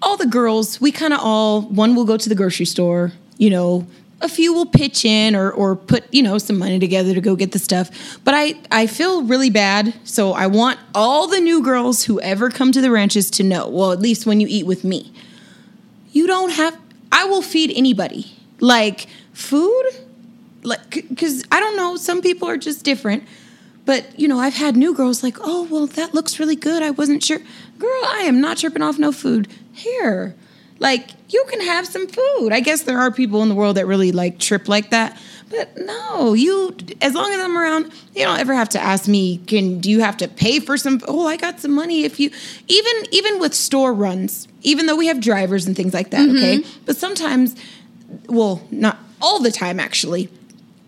all 0.00 0.16
the 0.16 0.26
girls, 0.26 0.80
we 0.80 0.90
kind 0.90 1.12
of 1.12 1.20
all, 1.22 1.62
one 1.62 1.94
will 1.94 2.04
go 2.06 2.16
to 2.16 2.28
the 2.28 2.34
grocery 2.34 2.66
store, 2.66 3.12
you 3.36 3.50
know, 3.50 3.86
a 4.22 4.28
few 4.28 4.54
will 4.54 4.66
pitch 4.66 5.04
in 5.04 5.34
or, 5.36 5.50
or 5.50 5.76
put, 5.76 6.04
you 6.14 6.22
know, 6.22 6.38
some 6.38 6.56
money 6.56 6.78
together 6.78 7.12
to 7.12 7.20
go 7.20 7.36
get 7.36 7.52
the 7.52 7.58
stuff. 7.58 8.18
But 8.24 8.34
I, 8.34 8.54
I 8.70 8.86
feel 8.86 9.24
really 9.24 9.50
bad. 9.50 9.94
So 10.04 10.32
I 10.32 10.46
want 10.46 10.78
all 10.94 11.26
the 11.26 11.40
new 11.40 11.62
girls 11.62 12.04
who 12.04 12.20
ever 12.20 12.48
come 12.48 12.72
to 12.72 12.80
the 12.80 12.90
ranches 12.90 13.30
to 13.32 13.42
know, 13.42 13.68
well, 13.68 13.92
at 13.92 14.00
least 14.00 14.24
when 14.24 14.40
you 14.40 14.46
eat 14.48 14.64
with 14.64 14.84
me, 14.84 15.12
you 16.12 16.26
don't 16.26 16.50
have, 16.50 16.78
I 17.10 17.24
will 17.24 17.42
feed 17.42 17.72
anybody. 17.74 18.32
Like 18.60 19.08
food, 19.32 19.84
like, 20.62 21.08
because 21.08 21.44
I 21.50 21.58
don't 21.58 21.76
know, 21.76 21.96
some 21.96 22.22
people 22.22 22.48
are 22.48 22.56
just 22.56 22.84
different. 22.84 23.24
But 23.84 24.18
you 24.18 24.28
know, 24.28 24.38
I've 24.38 24.54
had 24.54 24.76
new 24.76 24.94
girls 24.94 25.22
like, 25.22 25.36
oh 25.40 25.64
well, 25.64 25.86
that 25.88 26.14
looks 26.14 26.38
really 26.38 26.54
good. 26.54 26.82
I 26.82 26.90
wasn't 26.90 27.24
sure, 27.24 27.40
girl. 27.78 28.04
I 28.06 28.22
am 28.26 28.40
not 28.40 28.58
tripping 28.58 28.82
off 28.82 28.98
no 28.98 29.10
food 29.10 29.48
here. 29.72 30.36
Like 30.78 31.10
you 31.28 31.44
can 31.48 31.60
have 31.62 31.86
some 31.86 32.06
food. 32.06 32.52
I 32.52 32.60
guess 32.60 32.82
there 32.82 32.98
are 32.98 33.10
people 33.10 33.42
in 33.42 33.48
the 33.48 33.54
world 33.54 33.76
that 33.76 33.86
really 33.86 34.12
like 34.12 34.38
trip 34.38 34.68
like 34.68 34.90
that. 34.90 35.18
But 35.52 35.76
no, 35.78 36.32
you 36.34 36.74
as 37.00 37.14
long 37.14 37.32
as 37.32 37.38
I'm 37.40 37.56
around, 37.56 37.92
you 38.14 38.24
don't 38.24 38.40
ever 38.40 38.54
have 38.54 38.70
to 38.70 38.80
ask 38.80 39.06
me, 39.06 39.38
can 39.46 39.78
do 39.80 39.90
you 39.90 40.00
have 40.00 40.16
to 40.16 40.28
pay 40.28 40.58
for 40.60 40.76
some 40.76 41.00
oh, 41.06 41.26
I 41.28 41.36
got 41.36 41.60
some 41.60 41.72
money 41.72 42.04
if 42.04 42.18
you 42.18 42.30
even 42.68 42.92
even 43.12 43.38
with 43.38 43.54
store 43.54 43.92
runs, 43.92 44.48
even 44.62 44.86
though 44.86 44.96
we 44.96 45.06
have 45.08 45.20
drivers 45.20 45.66
and 45.66 45.76
things 45.76 45.92
like 45.94 46.10
that, 46.10 46.28
okay? 46.28 46.58
Mm-hmm. 46.58 46.80
But 46.86 46.96
sometimes 46.96 47.54
well, 48.28 48.62
not 48.70 48.98
all 49.20 49.40
the 49.40 49.52
time 49.52 49.78
actually. 49.78 50.28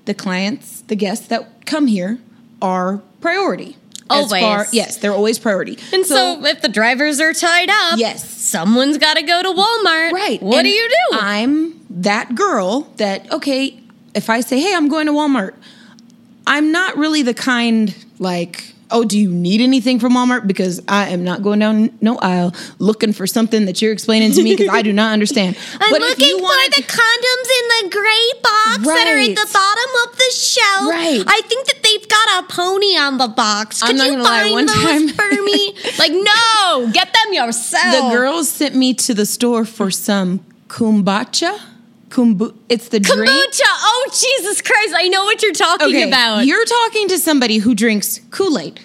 The 0.07 0.14
clients, 0.14 0.83
the 0.83 0.96
guests 0.96 1.29
that 1.29 1.64
come 1.66 1.87
here 1.87 2.18
are 2.61 3.03
priority. 3.20 3.77
As 4.11 4.24
Always. 4.31 4.42
far- 4.42 4.66
yes, 4.70 4.98
they're 4.98 5.14
always 5.14 5.38
priority. 5.38 5.79
And 5.92 6.05
so, 6.05 6.44
if 6.44 6.61
the 6.61 6.68
drivers 6.68 7.20
are 7.20 7.33
tied 7.33 7.70
up, 7.70 7.98
Yes. 7.98 8.29
someone's 8.29 8.98
got 8.98 9.14
to 9.16 9.22
go 9.22 9.42
to 9.42 9.48
Walmart. 9.48 10.12
Right. 10.12 10.42
What 10.42 10.59
And 10.59 10.64
do 10.66 10.68
you 10.70 10.88
do? 10.88 11.18
I'm 11.18 11.81
that 11.88 12.35
girl 12.35 12.83
that, 12.98 13.33
okay, 13.33 13.81
if 14.14 14.31
I 14.31 14.40
say, 14.40 14.61
hey, 14.61 14.74
I'm 14.74 14.88
going 14.88 15.07
to 15.07 15.12
Walmart, 15.12 15.55
I'm 16.46 16.72
not 16.72 16.96
really 16.96 17.22
the 17.22 17.35
kind 17.35 17.94
like, 18.18 18.72
oh, 18.90 19.03
do 19.05 19.18
you 19.18 19.31
need 19.31 19.61
anything 19.61 19.98
from 19.98 20.12
Walmart? 20.12 20.46
Because 20.46 20.81
I 20.87 21.09
am 21.09 21.24
not 21.24 21.42
going 21.42 21.59
down 21.59 21.96
no 22.00 22.16
aisle 22.18 22.55
looking 22.79 23.12
for 23.12 23.27
something 23.27 23.64
that 23.64 23.81
you're 23.83 23.92
explaining 23.92 24.33
to 24.33 24.42
me 24.42 24.55
because 24.55 24.68
I 24.68 24.83
do 24.83 24.92
not 24.92 25.12
understand. 25.12 25.57
I'm 25.81 25.90
But 25.90 26.03
if 26.03 26.11
looking 26.11 26.29
you 26.29 26.38
for 26.38 26.70
the 26.77 26.83
condoms 26.83 27.48
in 27.59 27.88
the 27.88 27.96
gray 27.96 28.40
box 28.42 28.87
that 28.87 29.09
are 29.09 29.18
at 29.18 29.35
the 29.35 29.50
bottom 29.53 30.11
of 30.12 30.16
the 30.16 30.33
shelf. 30.35 30.88
Right. 30.90 31.24
I 31.27 31.40
think 31.48 31.66
that 31.66 31.83
they've 31.83 32.09
got 32.09 32.44
a 32.44 32.46
pony 32.55 32.96
on 32.96 33.18
the 33.18 33.29
box. 33.29 33.83
I'm 33.83 33.88
Could 33.88 33.96
not 33.96 34.07
you 34.12 34.22
find 34.22 34.53
one 34.53 34.66
those 34.66 34.77
time- 34.77 35.09
for 35.09 35.42
me? 35.42 35.74
like, 35.98 36.12
no, 36.12 36.90
get 36.92 37.12
them 37.12 37.33
yourself. 37.33 38.11
the 38.11 38.16
girls 38.16 38.48
sent 38.50 38.74
me 38.77 38.94
to 38.94 39.14
the 39.14 39.27
store 39.27 39.64
for 39.64 39.90
some 39.90 40.44
kombucha. 40.68 41.59
Kumbu- 42.14 42.57
it's 42.68 42.90
the 42.90 43.00
drink. 43.00 43.29
Kombucha. 43.29 43.62
Oh, 43.66 44.09
Jesus 44.12 44.62
Christ. 44.62 44.94
I 44.96 45.09
know 45.09 45.24
what 45.24 45.42
you're 45.42 45.53
talking 45.53 46.07
about. 46.07 46.46
You're 46.46 46.64
talking 46.64 47.09
to 47.09 47.18
somebody 47.18 47.59
who 47.59 47.74
drinks 47.74 48.20
Kool 48.31 48.57
Aid. 48.57 48.79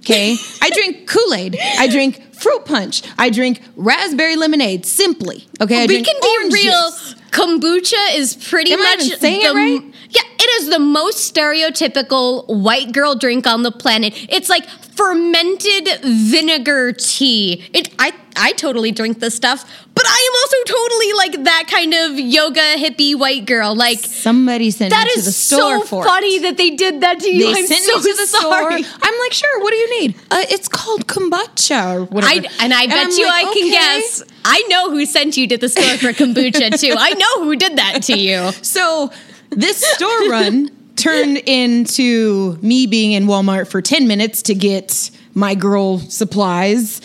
Okay, 0.00 0.36
I 0.60 0.68
drink 0.68 1.08
Kool 1.08 1.32
Aid. 1.32 1.56
I 1.78 1.88
drink 1.88 2.34
fruit 2.34 2.66
punch. 2.66 3.02
I 3.18 3.30
drink 3.30 3.62
raspberry 3.74 4.36
lemonade. 4.36 4.84
Simply, 4.84 5.48
okay. 5.62 5.78
I 5.78 5.86
we 5.86 6.02
drink 6.02 6.06
can 6.08 6.20
be 6.50 6.54
real. 6.56 6.90
juice. 6.90 7.14
Kombucha 7.30 8.14
is 8.16 8.36
pretty 8.36 8.72
Am 8.72 8.80
I 8.80 8.96
much 8.96 9.06
even 9.06 9.18
saying 9.18 9.40
the, 9.40 9.46
it 9.48 9.54
right? 9.54 9.94
Yeah, 10.10 10.22
it 10.38 10.62
is 10.62 10.68
the 10.68 10.78
most 10.78 11.34
stereotypical 11.34 12.46
white 12.46 12.92
girl 12.92 13.14
drink 13.14 13.46
on 13.46 13.62
the 13.62 13.72
planet. 13.72 14.12
It's 14.28 14.50
like 14.50 14.68
fermented 14.68 15.88
vinegar 16.04 16.92
tea. 16.92 17.64
It 17.72 17.92
I 17.98 18.12
I 18.36 18.52
totally 18.52 18.92
drink 18.92 19.20
this 19.20 19.34
stuff, 19.34 19.64
but 19.94 20.04
I 20.06 20.30
am 20.30 20.34
also 20.42 20.78
totally 20.78 21.12
like 21.14 21.44
that 21.44 21.64
kind 21.68 21.94
of 21.94 22.18
yoga 22.18 22.60
hippie 22.76 23.16
white 23.18 23.46
girl. 23.46 23.74
Like 23.74 23.98
Somebody 24.00 24.70
sent 24.70 24.90
that 24.90 25.06
me 25.06 25.14
to 25.14 25.22
the 25.22 25.32
store 25.32 25.80
so 25.80 25.84
for 25.86 26.04
funny 26.04 26.36
it. 26.36 26.42
that 26.42 26.56
they 26.56 26.70
did 26.70 27.00
that 27.00 27.20
to 27.20 27.30
you. 27.30 27.52
They 27.54 27.60
I'm 27.60 27.66
sent 27.66 27.84
so 27.84 27.96
me 27.96 28.02
to 28.02 28.16
the 28.16 28.26
sorry. 28.26 28.82
store. 28.82 28.98
I'm 29.02 29.18
like, 29.20 29.32
sure. 29.32 29.60
What 29.62 29.70
do 29.70 29.76
you 29.76 30.00
need? 30.00 30.16
Uh, 30.30 30.44
it's 30.50 30.68
called 30.68 31.06
kombucha 31.06 31.96
or 31.96 32.04
whatever. 32.04 32.46
I, 32.46 32.48
and 32.60 32.74
I 32.74 32.86
bet 32.86 33.06
I'm 33.06 33.10
you 33.12 33.26
like, 33.26 33.46
I 33.46 33.52
can 33.52 33.62
okay. 33.64 33.70
guess. 33.70 34.22
I 34.44 34.62
know 34.68 34.90
who 34.90 35.06
sent 35.06 35.36
you 35.36 35.46
to 35.48 35.56
the 35.56 35.68
store 35.68 35.96
for 35.98 36.12
kombucha 36.12 36.78
too. 36.80 36.94
I 36.98 37.10
know 37.14 37.44
who 37.44 37.56
did 37.56 37.76
that 37.76 38.02
to 38.04 38.18
you. 38.18 38.50
So 38.62 39.12
this 39.50 39.80
store 39.94 40.28
run 40.30 40.70
turned 40.96 41.38
into 41.38 42.58
me 42.62 42.86
being 42.86 43.12
in 43.12 43.26
Walmart 43.26 43.68
for 43.68 43.80
10 43.80 44.06
minutes 44.08 44.42
to 44.42 44.54
get 44.54 45.10
my 45.34 45.54
girl 45.54 45.98
supplies. 45.98 47.00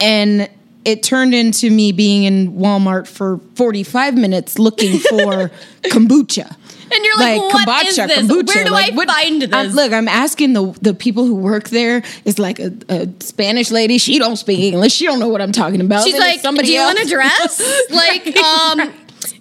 And 0.00 0.48
it 0.86 1.02
turned 1.02 1.34
into 1.34 1.68
me 1.68 1.90
being 1.92 2.22
in 2.22 2.52
Walmart 2.52 3.08
for 3.08 3.38
45 3.56 4.14
minutes 4.16 4.58
looking 4.58 4.98
for 5.10 5.50
kombucha. 5.82 6.56
And 6.88 7.04
you're 7.04 7.16
like, 7.16 7.40
what 7.66 7.86
is 7.86 7.96
this? 7.96 8.28
Where 8.28 8.64
do 8.64 8.72
I 8.72 8.92
find 9.06 9.42
this? 9.42 9.52
I'm- 9.52 9.70
look, 9.70 9.92
I'm 9.92 10.06
asking 10.06 10.52
the 10.52 10.72
the 10.80 10.94
people 10.94 11.26
who 11.26 11.34
work 11.34 11.70
there. 11.70 12.04
It's 12.24 12.38
like 12.38 12.60
a, 12.60 12.72
a 12.88 13.08
Spanish 13.18 13.72
lady. 13.72 13.98
She 13.98 14.20
don't 14.20 14.36
speak 14.36 14.60
English. 14.60 14.92
She 14.92 15.04
don't 15.04 15.18
know 15.18 15.26
what 15.28 15.42
I'm 15.42 15.50
talking 15.50 15.80
about. 15.80 16.04
She's 16.04 16.16
like, 16.16 16.38
somebody 16.38 16.68
do 16.68 16.74
you 16.74 16.80
else. 16.80 16.94
want 16.94 17.06
a 17.06 17.10
dress? 17.10 17.90
like, 17.90 18.36
um, 18.36 18.92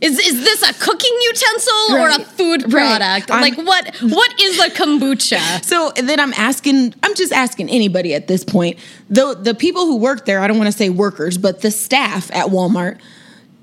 Is 0.01 0.19
is 0.19 0.43
this 0.43 0.61
a 0.61 0.73
cooking 0.73 1.17
utensil 1.31 1.95
or 1.95 2.09
a 2.09 2.19
food 2.19 2.69
product? 2.69 3.31
I'm- 3.31 3.41
like 3.41 3.55
what 3.57 3.95
what 4.01 4.41
is 4.41 4.59
a 4.59 4.69
kombucha? 4.69 5.63
So 5.65 5.91
then 5.95 6.19
I'm 6.19 6.33
asking, 6.33 6.93
I'm 7.03 7.15
just 7.15 7.31
asking 7.33 7.69
anybody 7.69 8.13
at 8.13 8.27
this 8.27 8.43
point. 8.43 8.77
The 9.09 9.35
the 9.35 9.53
people 9.55 9.85
who 9.85 9.97
work 9.97 10.25
there, 10.25 10.39
I 10.41 10.47
don't 10.47 10.57
want 10.57 10.67
to 10.71 10.77
say 10.77 10.89
workers, 10.89 11.37
but 11.37 11.61
the 11.61 11.71
staff 11.71 12.29
at 12.31 12.47
Walmart, 12.47 12.99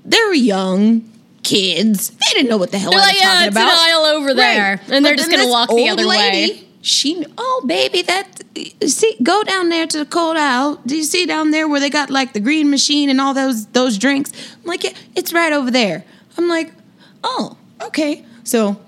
they're 0.05 0.33
young 0.33 1.09
kids. 1.43 2.09
They 2.09 2.33
didn't 2.33 2.49
know 2.49 2.57
what 2.57 2.71
the 2.71 2.77
hell 2.77 2.91
They're 2.91 2.99
I 2.99 3.03
was 3.03 3.09
like, 3.13 3.21
yeah, 3.21 3.33
talking 3.33 3.47
it's 3.47 3.55
an 3.57 3.61
about. 3.63 3.89
aisle 3.89 4.05
over 4.17 4.33
there. 4.33 4.81
And 4.89 5.05
they're 5.05 5.15
just 5.15 5.29
gonna 5.31 5.47
walk 5.47 5.69
the 5.69 5.89
other 5.89 6.07
way. 6.07 6.63
She, 6.81 7.25
oh 7.37 7.63
baby, 7.65 8.01
that 8.01 8.43
see, 8.85 9.15
go 9.23 9.41
down 9.43 9.69
there 9.69 9.87
to 9.87 9.97
the 9.99 10.05
cold 10.05 10.35
aisle. 10.35 10.81
Do 10.85 10.97
you 10.97 11.03
see 11.03 11.25
down 11.25 11.51
there 11.51 11.65
where 11.67 11.79
they 11.79 11.89
got 11.89 12.09
like 12.09 12.33
the 12.33 12.41
green 12.41 12.69
machine 12.69 13.09
and 13.09 13.21
all 13.21 13.33
those 13.33 13.67
those 13.67 13.97
drinks? 13.97 14.31
I'm 14.57 14.65
like, 14.65 14.83
yeah, 14.83 14.91
it's 15.15 15.31
right 15.31 15.53
over 15.53 15.71
there. 15.71 16.03
I'm 16.37 16.47
like, 16.47 16.71
oh, 17.23 17.57
okay. 17.81 18.25
So 18.43 18.79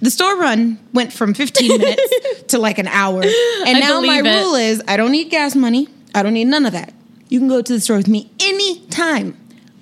the 0.00 0.10
store 0.10 0.36
run 0.36 0.78
went 0.92 1.12
from 1.12 1.34
15 1.34 1.68
minutes 1.78 2.42
to 2.48 2.58
like 2.58 2.78
an 2.78 2.88
hour. 2.88 3.22
And 3.22 3.76
I 3.76 3.80
now 3.80 4.00
my 4.00 4.18
it. 4.18 4.22
rule 4.22 4.54
is 4.54 4.82
I 4.88 4.96
don't 4.96 5.12
need 5.12 5.30
gas 5.30 5.54
money. 5.54 5.88
I 6.14 6.22
don't 6.22 6.34
need 6.34 6.46
none 6.46 6.66
of 6.66 6.72
that. 6.72 6.92
You 7.28 7.38
can 7.38 7.48
go 7.48 7.62
to 7.62 7.72
the 7.72 7.80
store 7.80 7.96
with 7.96 8.08
me 8.08 8.30
anytime. 8.40 9.36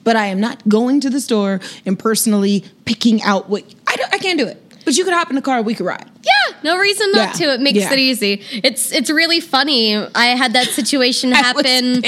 But 0.04 0.16
I 0.16 0.26
am 0.26 0.40
not 0.40 0.68
going 0.68 1.00
to 1.02 1.10
the 1.10 1.20
store 1.20 1.60
and 1.86 1.96
personally 1.96 2.64
picking 2.86 3.22
out 3.22 3.48
what 3.48 3.62
I, 3.86 3.94
don't, 3.94 4.12
I 4.12 4.18
can't 4.18 4.38
do 4.38 4.46
it. 4.48 4.60
But 4.84 4.96
you 4.96 5.04
could 5.04 5.12
hop 5.12 5.30
in 5.30 5.36
the 5.36 5.42
car, 5.42 5.62
we 5.62 5.74
could 5.74 5.86
ride. 5.86 6.10
Yeah, 6.24 6.56
no 6.64 6.76
reason 6.76 7.12
not 7.12 7.38
Yeah, 7.40 7.46
to. 7.46 7.54
It 7.54 7.60
makes 7.60 7.78
yeah. 7.78 7.92
it 7.92 7.98
easy. 8.00 8.42
It's 8.64 8.90
it's 8.90 9.10
really 9.10 9.38
funny. 9.40 9.94
I 9.96 10.26
had 10.26 10.54
that 10.54 10.66
situation 10.68 11.30
happen. 11.32 12.02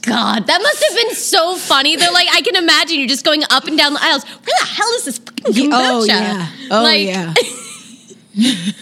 God, 0.00 0.46
that 0.46 0.60
must 0.62 0.84
have 0.84 0.94
been 0.96 1.14
so 1.14 1.56
funny. 1.56 1.96
They're 1.96 2.12
like, 2.12 2.28
I 2.32 2.40
can 2.42 2.56
imagine 2.56 2.98
you're 2.98 3.08
just 3.08 3.24
going 3.24 3.42
up 3.50 3.64
and 3.66 3.76
down 3.78 3.94
the 3.94 4.02
aisles. 4.02 4.24
Where 4.24 4.56
the 4.60 4.66
hell 4.66 4.88
is 4.96 5.04
this 5.04 5.18
fucking 5.18 5.44
oh, 5.46 5.50
kombucha? 5.52 5.70
Oh 5.90 6.04
yeah. 6.04 6.48
Oh 6.70 6.82
Like, 6.82 7.06
yeah. 7.06 7.34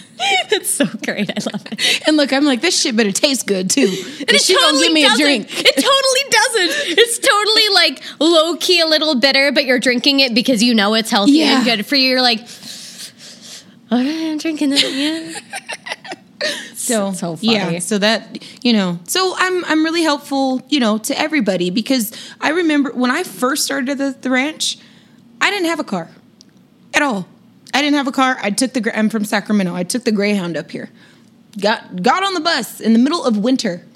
it's 0.52 0.70
so 0.70 0.86
great. 1.04 1.30
I 1.30 1.34
love 1.52 1.66
it. 1.70 2.02
And 2.08 2.16
look, 2.16 2.32
I'm 2.32 2.44
like, 2.44 2.60
this 2.60 2.80
shit 2.80 2.96
better 2.96 3.12
taste 3.12 3.46
good 3.46 3.68
too. 3.70 3.82
And 4.20 4.30
And 4.30 4.40
she 4.40 4.54
gonna 4.54 4.78
give 4.78 4.92
me 4.92 5.04
a 5.04 5.08
doesn't. 5.08 5.24
drink. 5.24 5.46
It 5.50 5.74
totally 5.74 6.30
doesn't. 6.30 6.98
It's 6.98 7.18
totally 7.18 7.68
like 7.74 8.02
low 8.20 8.56
key 8.56 8.80
a 8.80 8.86
little 8.86 9.14
bitter, 9.16 9.52
but 9.52 9.64
you're 9.64 9.80
drinking 9.80 10.20
it 10.20 10.34
because 10.34 10.62
you 10.62 10.74
know 10.74 10.94
it's 10.94 11.10
healthy 11.10 11.32
Yeah. 11.32 11.56
and 11.56 11.64
good 11.64 11.84
for 11.86 11.96
you. 11.96 12.08
You're 12.10 12.22
like, 12.22 12.40
okay, 13.90 14.30
I'm 14.32 14.38
drinking 14.38 14.72
it. 14.72 14.82
Yeah. 14.82 15.38
So, 16.74 17.12
so 17.12 17.36
funny. 17.36 17.52
yeah, 17.54 17.78
so 17.78 17.96
that 17.98 18.42
you 18.64 18.72
know, 18.72 18.98
so 19.06 19.34
I'm 19.36 19.64
I'm 19.66 19.84
really 19.84 20.02
helpful, 20.02 20.60
you 20.68 20.80
know, 20.80 20.98
to 20.98 21.16
everybody 21.18 21.70
because 21.70 22.10
I 22.40 22.50
remember 22.50 22.90
when 22.92 23.10
I 23.10 23.22
first 23.22 23.64
started 23.64 23.98
the, 23.98 24.16
the 24.20 24.30
ranch, 24.30 24.78
I 25.40 25.50
didn't 25.50 25.66
have 25.66 25.78
a 25.78 25.84
car 25.84 26.08
at 26.92 27.02
all. 27.02 27.28
I 27.72 27.80
didn't 27.82 27.94
have 27.96 28.08
a 28.08 28.12
car. 28.12 28.36
I 28.42 28.50
took 28.50 28.72
the 28.72 28.98
I'm 28.98 29.10
from 29.10 29.24
Sacramento. 29.24 29.74
I 29.76 29.84
took 29.84 30.02
the 30.04 30.10
Greyhound 30.10 30.56
up 30.56 30.72
here. 30.72 30.90
Got 31.60 32.02
got 32.02 32.24
on 32.24 32.34
the 32.34 32.40
bus 32.40 32.80
in 32.80 32.94
the 32.94 32.98
middle 32.98 33.24
of 33.24 33.36
winter. 33.38 33.86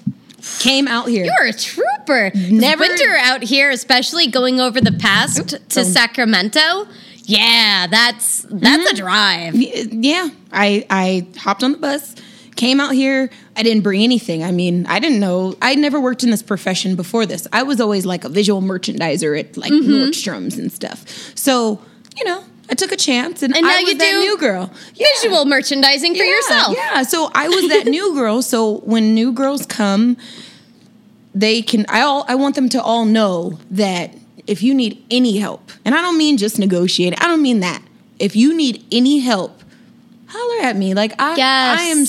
Came 0.59 0.87
out 0.87 1.09
here. 1.09 1.25
You're 1.25 1.49
a 1.49 1.53
trooper. 1.53 2.31
Never- 2.35 2.81
winter 2.83 3.15
out 3.17 3.43
here, 3.43 3.69
especially 3.69 4.27
going 4.27 4.61
over 4.61 4.79
the 4.79 4.93
pass 4.93 5.37
Oop, 5.39 5.47
to. 5.69 5.83
Sacramento. 5.83 6.87
Yeah, 7.23 7.87
that's 7.87 8.43
that's 8.49 8.87
Mm-hmm. 8.87 8.93
a 8.93 8.97
drive. 8.97 9.55
Yeah 9.55 10.29
i 10.53 10.85
i 10.89 11.27
hopped 11.37 11.61
on 11.61 11.73
the 11.73 11.77
bus 11.77 12.15
came 12.57 12.79
out 12.81 12.91
here 12.93 13.29
i 13.55 13.63
didn't 13.63 13.83
bring 13.83 14.01
anything 14.03 14.43
i 14.43 14.51
mean 14.51 14.85
i 14.87 14.99
didn't 14.99 15.19
know 15.19 15.55
I'd 15.61 15.77
never 15.77 15.99
worked 16.01 16.23
in 16.23 16.31
this 16.31 16.41
profession 16.43 16.95
before 16.95 17.25
this 17.25 17.47
i 17.53 17.63
was 17.63 17.79
always 17.79 18.05
like 18.05 18.23
a 18.25 18.29
visual 18.29 18.61
merchandiser 18.61 19.39
at 19.39 19.55
like 19.55 19.71
Mm-hmm. 19.71 19.91
nordstrom's 19.91 20.57
and 20.57 20.71
stuff 20.71 21.05
so 21.35 21.79
you 22.17 22.23
know 22.25 22.43
i 22.69 22.73
took 22.73 22.91
a 22.91 22.97
chance 22.97 23.43
and, 23.43 23.55
And 23.55 23.63
now 23.65 23.71
i 23.77 23.81
was 23.83 23.91
you 23.91 23.97
that 23.97 24.11
do 24.11 24.19
new 24.19 24.37
girl 24.37 24.71
yeah. 24.95 25.07
Visual 25.21 25.45
merchandising 25.45 26.15
for 26.15 26.23
Yeah, 26.23 26.31
yourself. 26.35 26.75
yeah 26.75 27.03
so 27.03 27.29
i 27.33 27.47
was 27.47 27.69
that 27.69 27.85
new 27.97 28.13
girl 28.15 28.41
so 28.41 28.79
when 28.79 29.13
new 29.13 29.31
girls 29.31 29.65
come 29.65 30.17
they 31.35 31.61
can 31.61 31.85
i 31.89 32.01
all 32.01 32.25
i 32.27 32.35
want 32.35 32.55
them 32.55 32.69
to 32.69 32.81
all 32.81 33.05
know 33.05 33.59
that 33.71 34.13
if 34.47 34.63
you 34.63 34.73
need 34.73 35.03
any 35.11 35.37
help 35.37 35.71
and 35.85 35.93
i 35.93 36.01
don't 36.01 36.17
mean 36.17 36.37
just 36.37 36.57
negotiate 36.59 37.13
i 37.21 37.27
don't 37.27 37.41
mean 37.41 37.59
that 37.59 37.81
if 38.19 38.35
you 38.35 38.55
need 38.55 38.83
any 38.91 39.19
help 39.19 39.61
holler 40.27 40.63
at 40.63 40.75
me 40.75 40.93
like 40.93 41.13
i 41.19 41.35
Yes. 41.35 41.79
i 41.79 41.83
am 41.83 42.05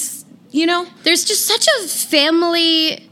you 0.51 0.67
know 0.67 0.87
There's 1.05 1.25
just 1.25 1.47
such 1.47 1.67
a 1.81 1.89
family 1.89 3.05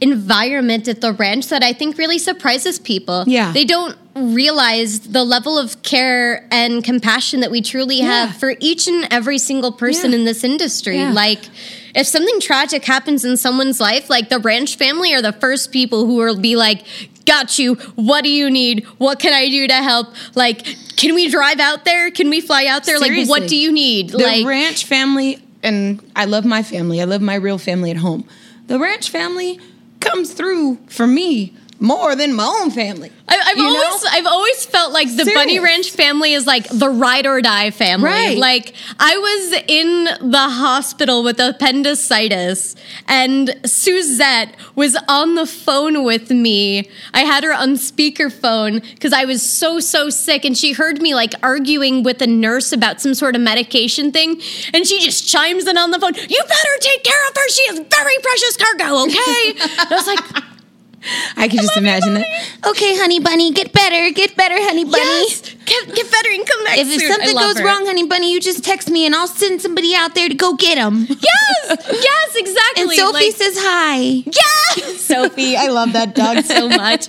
environment 0.00 0.86
at 0.88 1.00
the 1.00 1.12
ranch 1.12 1.48
that 1.48 1.62
I 1.64 1.72
think 1.72 1.98
really 1.98 2.18
surprises 2.18 2.78
people. 2.78 3.24
Yeah. 3.26 3.50
They 3.52 3.64
don't 3.64 3.96
realize 4.14 5.00
the 5.00 5.24
level 5.24 5.58
of 5.58 5.82
care 5.82 6.46
and 6.52 6.84
compassion 6.84 7.40
that 7.40 7.50
we 7.50 7.60
truly 7.62 7.98
Yeah. 7.98 8.26
have 8.26 8.36
for 8.36 8.54
each 8.60 8.86
and 8.86 9.08
every 9.10 9.38
single 9.38 9.72
person 9.72 10.12
Yeah. 10.12 10.18
in 10.18 10.24
this 10.24 10.44
industry. 10.44 10.98
Yeah. 10.98 11.12
Like 11.12 11.40
if 11.96 12.06
something 12.06 12.38
tragic 12.40 12.84
happens 12.84 13.24
in 13.24 13.36
someone's 13.36 13.80
life, 13.80 14.08
like 14.08 14.28
the 14.28 14.38
ranch 14.38 14.76
family 14.76 15.12
are 15.14 15.22
the 15.22 15.32
first 15.32 15.72
people 15.72 16.06
who 16.06 16.16
will 16.16 16.38
be 16.38 16.56
like, 16.56 16.84
Got 17.26 17.58
you. 17.58 17.74
What 17.96 18.24
do 18.24 18.30
you 18.30 18.48
need? 18.48 18.86
What 18.96 19.18
can 19.18 19.34
I 19.34 19.50
do 19.50 19.66
to 19.68 19.74
help? 19.74 20.14
Like, 20.34 20.64
can 20.96 21.14
we 21.14 21.28
drive 21.28 21.60
out 21.60 21.84
there? 21.84 22.10
Can 22.10 22.30
we 22.30 22.40
fly 22.40 22.64
out 22.64 22.84
there? 22.84 22.98
Like, 22.98 23.28
what 23.28 23.46
do 23.48 23.54
you 23.56 23.70
need? 23.70 24.08
the 24.10 24.16
like, 24.18 24.46
ranch 24.46 24.86
family 24.86 25.38
and 25.62 26.00
i 26.16 26.24
love 26.24 26.44
my 26.44 26.62
family. 26.62 27.00
I 27.00 27.04
love 27.04 27.20
my 27.20 27.34
real 27.34 27.58
family 27.58 27.90
at 27.90 27.98
home. 27.98 28.28
The 28.66 28.78
ranch 28.78 29.10
family 29.10 29.60
comes 30.00 30.32
through 30.32 30.78
for 30.88 31.06
me 31.06 31.56
more 31.80 32.16
than 32.16 32.34
my 32.34 32.44
own 32.60 32.70
family 32.70 33.12
I, 33.28 33.38
I've 33.48 33.56
You 33.56 33.62
know? 33.64 33.84
always 33.84 34.04
I've 34.10 34.26
always 34.26 34.64
felt 34.66 34.92
like 34.92 35.08
the 35.08 35.24
Serious. 35.24 35.34
Bunny 35.34 35.58
Ranch 35.60 35.90
family 35.90 36.32
is 36.32 36.46
like 36.46 36.66
the 36.70 36.88
ride 36.88 37.26
or 37.26 37.40
die 37.42 37.70
family. 37.70 38.06
Right. 38.08 38.38
Like 38.38 38.72
I 38.98 39.16
was 39.18 39.62
in 39.68 40.30
the 40.30 40.48
hospital 40.48 41.22
with 41.22 41.38
appendicitis 41.38 42.74
and 43.06 43.54
Suzette 43.66 44.56
was 44.74 44.96
on 45.08 45.34
the 45.34 45.46
phone 45.46 46.04
with 46.04 46.30
me. 46.30 46.88
I 47.12 47.20
had 47.20 47.44
her 47.44 47.52
on 47.52 47.74
speakerphone 47.74 48.80
because 48.94 49.12
I 49.12 49.24
was 49.26 49.42
so 49.42 49.78
so 49.78 50.08
sick 50.10 50.44
and 50.44 50.56
she 50.56 50.72
heard 50.72 51.00
me 51.02 51.14
like 51.14 51.34
arguing 51.42 52.02
with 52.02 52.22
a 52.22 52.26
nurse 52.26 52.72
about 52.72 53.00
some 53.00 53.14
sort 53.14 53.36
of 53.36 53.42
medication 53.42 54.10
thing 54.10 54.40
and 54.72 54.86
she 54.86 55.00
just 55.00 55.28
chimes 55.28 55.66
in 55.66 55.76
on 55.76 55.90
the 55.90 55.98
phone. 56.00 56.14
You 56.14 56.42
better 56.48 56.76
take 56.80 57.04
care 57.04 57.28
of 57.28 57.36
her. 57.36 57.48
She 57.50 57.62
is 57.62 57.78
very 57.78 58.18
precious 58.22 58.56
cargo, 58.56 59.02
okay? 59.04 59.76
I 59.80 59.86
was 59.90 60.06
like 60.06 60.44
I 61.36 61.48
can 61.48 61.58
just 61.58 61.76
imagine 61.76 62.14
that. 62.14 62.26
Okay, 62.66 62.96
honey 62.96 63.20
bunny, 63.20 63.52
get 63.52 63.72
better, 63.72 64.10
get 64.12 64.36
better, 64.36 64.56
honey 64.58 64.84
bunny. 64.84 64.96
Yes, 64.96 65.47
get, 65.68 65.94
get 65.94 66.10
better 66.10 66.30
and 66.30 66.46
come 66.46 66.64
back 66.64 66.78
If, 66.78 66.88
if 66.88 67.00
soon. 67.00 67.10
I 67.10 67.14
something 67.14 67.36
goes 67.36 67.58
her. 67.58 67.64
wrong, 67.66 67.86
honey 67.86 68.06
bunny, 68.06 68.32
you 68.32 68.40
just 68.40 68.64
text 68.64 68.90
me 68.90 69.06
and 69.06 69.14
I'll 69.14 69.28
send 69.28 69.60
somebody 69.62 69.94
out 69.94 70.14
there 70.14 70.28
to 70.28 70.34
go 70.34 70.54
get 70.54 70.76
them. 70.76 71.06
Yes, 71.08 71.20
yes, 72.02 72.36
exactly. 72.36 72.82
And 72.82 72.92
Sophie 72.92 73.12
Like, 73.26 73.34
says 73.36 73.54
hi. 73.58 73.96
yeah, 73.96 74.94
Sophie. 74.96 75.56
I 75.56 75.68
love 75.68 75.92
that 75.92 76.14
dog 76.14 76.44
so 76.44 76.68
much. 76.68 77.04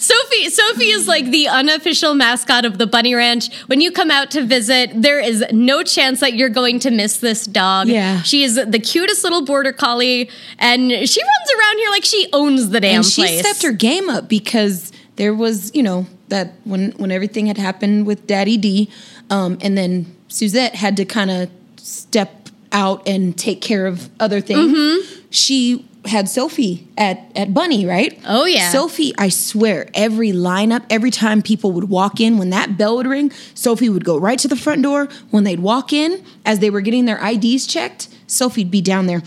Sophie, 0.00 0.50
Sophie 0.50 0.90
is 0.90 1.06
like 1.08 1.26
the 1.30 1.48
unofficial 1.48 2.14
mascot 2.14 2.64
of 2.64 2.78
the 2.78 2.86
Bunny 2.86 3.14
Ranch. 3.14 3.52
When 3.66 3.80
you 3.80 3.90
come 3.90 4.10
out 4.10 4.30
to 4.32 4.44
visit, 4.44 4.90
there 4.94 5.20
is 5.20 5.44
no 5.52 5.82
chance 5.82 6.20
that 6.20 6.34
you're 6.34 6.48
going 6.48 6.78
to 6.80 6.90
miss 6.90 7.18
this 7.18 7.46
dog. 7.46 7.88
Yeah. 7.88 8.22
she 8.22 8.42
is 8.44 8.54
the 8.56 8.78
cutest 8.78 9.24
little 9.24 9.44
border 9.44 9.72
collie, 9.72 10.30
and 10.58 10.90
she 10.90 10.96
runs 11.22 11.50
around 11.58 11.78
here 11.78 11.90
like 11.90 12.04
she 12.04 12.28
owns 12.32 12.70
the 12.70 12.80
damn 12.80 12.96
and 12.96 13.04
she 13.04 13.22
place. 13.22 13.40
stepped 13.40 13.62
her 13.62 13.72
game 13.72 14.08
up 14.08 14.28
because 14.28 14.92
there 15.16 15.34
was, 15.34 15.74
you 15.74 15.82
know, 15.82 16.06
that 16.34 16.54
when 16.64 16.90
when 16.92 17.12
everything 17.12 17.46
had 17.46 17.58
happened 17.58 18.06
with 18.06 18.26
Daddy 18.26 18.56
D, 18.56 18.90
um, 19.30 19.56
and 19.60 19.78
then 19.78 20.14
Suzette 20.26 20.74
had 20.74 20.96
to 20.96 21.04
kind 21.04 21.30
of 21.30 21.48
step 21.76 22.48
out 22.72 23.06
and 23.06 23.38
take 23.38 23.60
care 23.60 23.86
of 23.86 24.10
other 24.18 24.40
things. 24.40 24.72
Mm-hmm. 24.72 25.26
She 25.30 25.88
had 26.06 26.28
Sophie 26.28 26.88
at 26.98 27.30
at 27.36 27.54
Bunny, 27.54 27.86
right? 27.86 28.20
Oh, 28.26 28.46
yeah. 28.46 28.70
Sophie, 28.70 29.14
I 29.16 29.28
swear, 29.28 29.88
every 29.94 30.32
lineup, 30.32 30.82
every 30.90 31.12
time 31.12 31.40
people 31.40 31.70
would 31.70 31.88
walk 31.88 32.20
in, 32.20 32.36
when 32.36 32.50
that 32.50 32.76
bell 32.76 32.96
would 32.96 33.06
ring, 33.06 33.30
Sophie 33.54 33.88
would 33.88 34.04
go 34.04 34.18
right 34.18 34.38
to 34.40 34.48
the 34.48 34.56
front 34.56 34.82
door. 34.82 35.08
When 35.30 35.44
they'd 35.44 35.60
walk 35.60 35.92
in, 35.92 36.24
as 36.44 36.58
they 36.58 36.68
were 36.68 36.80
getting 36.80 37.04
their 37.04 37.24
IDs 37.24 37.66
checked, 37.68 38.08
Sophie'd 38.26 38.72
be 38.72 38.80
down 38.80 39.06
there 39.06 39.22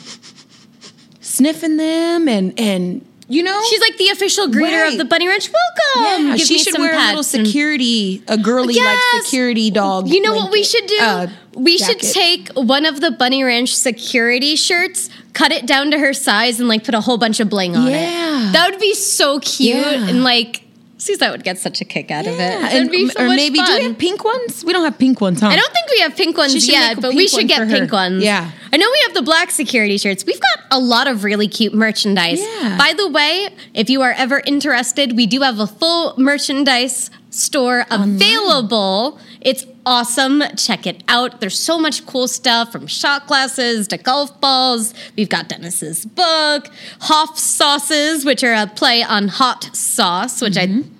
sniffing 1.21 1.77
them 1.77 2.27
and 2.27 2.53
and 2.59 3.05
you 3.27 3.43
know 3.43 3.61
She's 3.69 3.79
like 3.81 3.97
the 3.97 4.09
official 4.09 4.47
greeter 4.47 4.83
Right. 4.83 4.91
of 4.93 4.97
the 4.97 5.05
Bunny 5.05 5.27
Ranch. 5.27 5.49
Welcome. 5.51 6.27
yeah, 6.27 6.37
Give 6.37 6.47
she 6.47 6.57
should 6.59 6.73
some 6.73 6.81
wear 6.81 6.93
a 6.93 6.97
little 6.97 7.15
pets 7.17 7.27
security, 7.27 8.21
a 8.27 8.37
girly 8.37 8.75
Yes. 8.75 9.13
like 9.13 9.23
security 9.23 9.69
dog. 9.71 10.07
You 10.07 10.21
know 10.21 10.33
what 10.35 10.51
we 10.51 10.63
should 10.63 10.85
do? 10.87 10.97
uh, 11.01 11.27
we 11.55 11.77
should 11.77 11.99
take 11.99 12.49
one 12.53 12.85
of 12.85 13.01
the 13.01 13.09
Bunny 13.11 13.43
Ranch 13.43 13.75
security 13.75 14.55
shirts, 14.55 15.09
cut 15.33 15.51
it 15.51 15.65
down 15.65 15.89
to 15.91 15.97
her 15.99 16.13
size, 16.13 16.59
and 16.59 16.69
like 16.69 16.83
put 16.83 16.93
a 16.93 17.01
whole 17.01 17.17
bunch 17.17 17.39
of 17.39 17.49
bling 17.49 17.75
on 17.75 17.87
Yeah. 17.87 18.49
it. 18.49 18.53
That 18.53 18.69
would 18.71 18.79
be 18.79 18.93
so 18.93 19.39
cute. 19.39 19.75
Yeah. 19.77 20.07
And 20.07 20.23
like, 20.23 20.61
Suzette 21.07 21.31
would 21.31 21.43
get 21.43 21.57
such 21.57 21.81
a 21.81 21.85
kick 21.85 22.11
out 22.11 22.27
of 22.27 22.33
it. 22.33 22.37
Yeah, 22.37 22.69
and, 22.69 23.11
so 23.11 23.23
or 23.23 23.27
maybe 23.29 23.59
do 23.59 23.75
we 23.75 23.83
have 23.83 23.97
pink 23.97 24.23
ones? 24.23 24.63
We 24.63 24.73
don't 24.73 24.83
have 24.83 24.99
pink 24.99 25.19
ones, 25.21 25.41
huh? 25.41 25.47
I 25.47 25.55
don't 25.55 25.73
think 25.73 25.89
we 25.89 25.99
have 26.01 26.15
pink 26.15 26.37
ones 26.37 26.67
yet, 26.67 27.01
but 27.01 27.15
we 27.15 27.27
should 27.27 27.47
get 27.47 27.67
pink 27.67 27.91
ones. 27.91 28.23
Yeah. 28.23 28.51
I 28.71 28.77
know 28.77 28.87
we 28.91 29.01
have 29.05 29.13
the 29.13 29.21
black 29.21 29.51
security 29.51 29.97
shirts. 29.97 30.25
We've 30.25 30.39
got 30.39 30.65
a 30.71 30.79
lot 30.79 31.07
of 31.07 31.23
really 31.23 31.47
cute 31.47 31.73
merchandise. 31.73 32.39
Yeah. 32.41 32.77
By 32.77 32.93
the 32.95 33.09
way, 33.09 33.49
if 33.73 33.89
you 33.89 34.01
are 34.01 34.11
ever 34.11 34.41
interested, 34.45 35.15
we 35.15 35.25
do 35.25 35.41
have 35.41 35.59
a 35.59 35.67
full 35.67 36.13
merchandise 36.17 37.09
store 37.29 37.85
available. 37.89 39.19
It's 39.41 39.65
awesome. 39.85 40.43
Check 40.57 40.85
it 40.85 41.03
out. 41.07 41.39
There's 41.39 41.57
so 41.57 41.79
much 41.79 42.05
cool 42.05 42.27
stuff 42.27 42.71
from 42.71 42.87
shot 42.87 43.27
glasses 43.27 43.87
to 43.89 43.97
golf 43.97 44.39
balls. 44.41 44.93
We've 45.15 45.29
got 45.29 45.47
Dennis's 45.47 46.05
book, 46.05 46.69
Hof 47.01 47.37
sauces, 47.37 48.25
which 48.25 48.43
are 48.43 48.53
a 48.53 48.67
play 48.67 49.03
on 49.03 49.29
hot 49.29 49.75
sauce, 49.75 50.41
which 50.41 50.57
I 50.57 50.67
mm-hmm. 50.67 50.93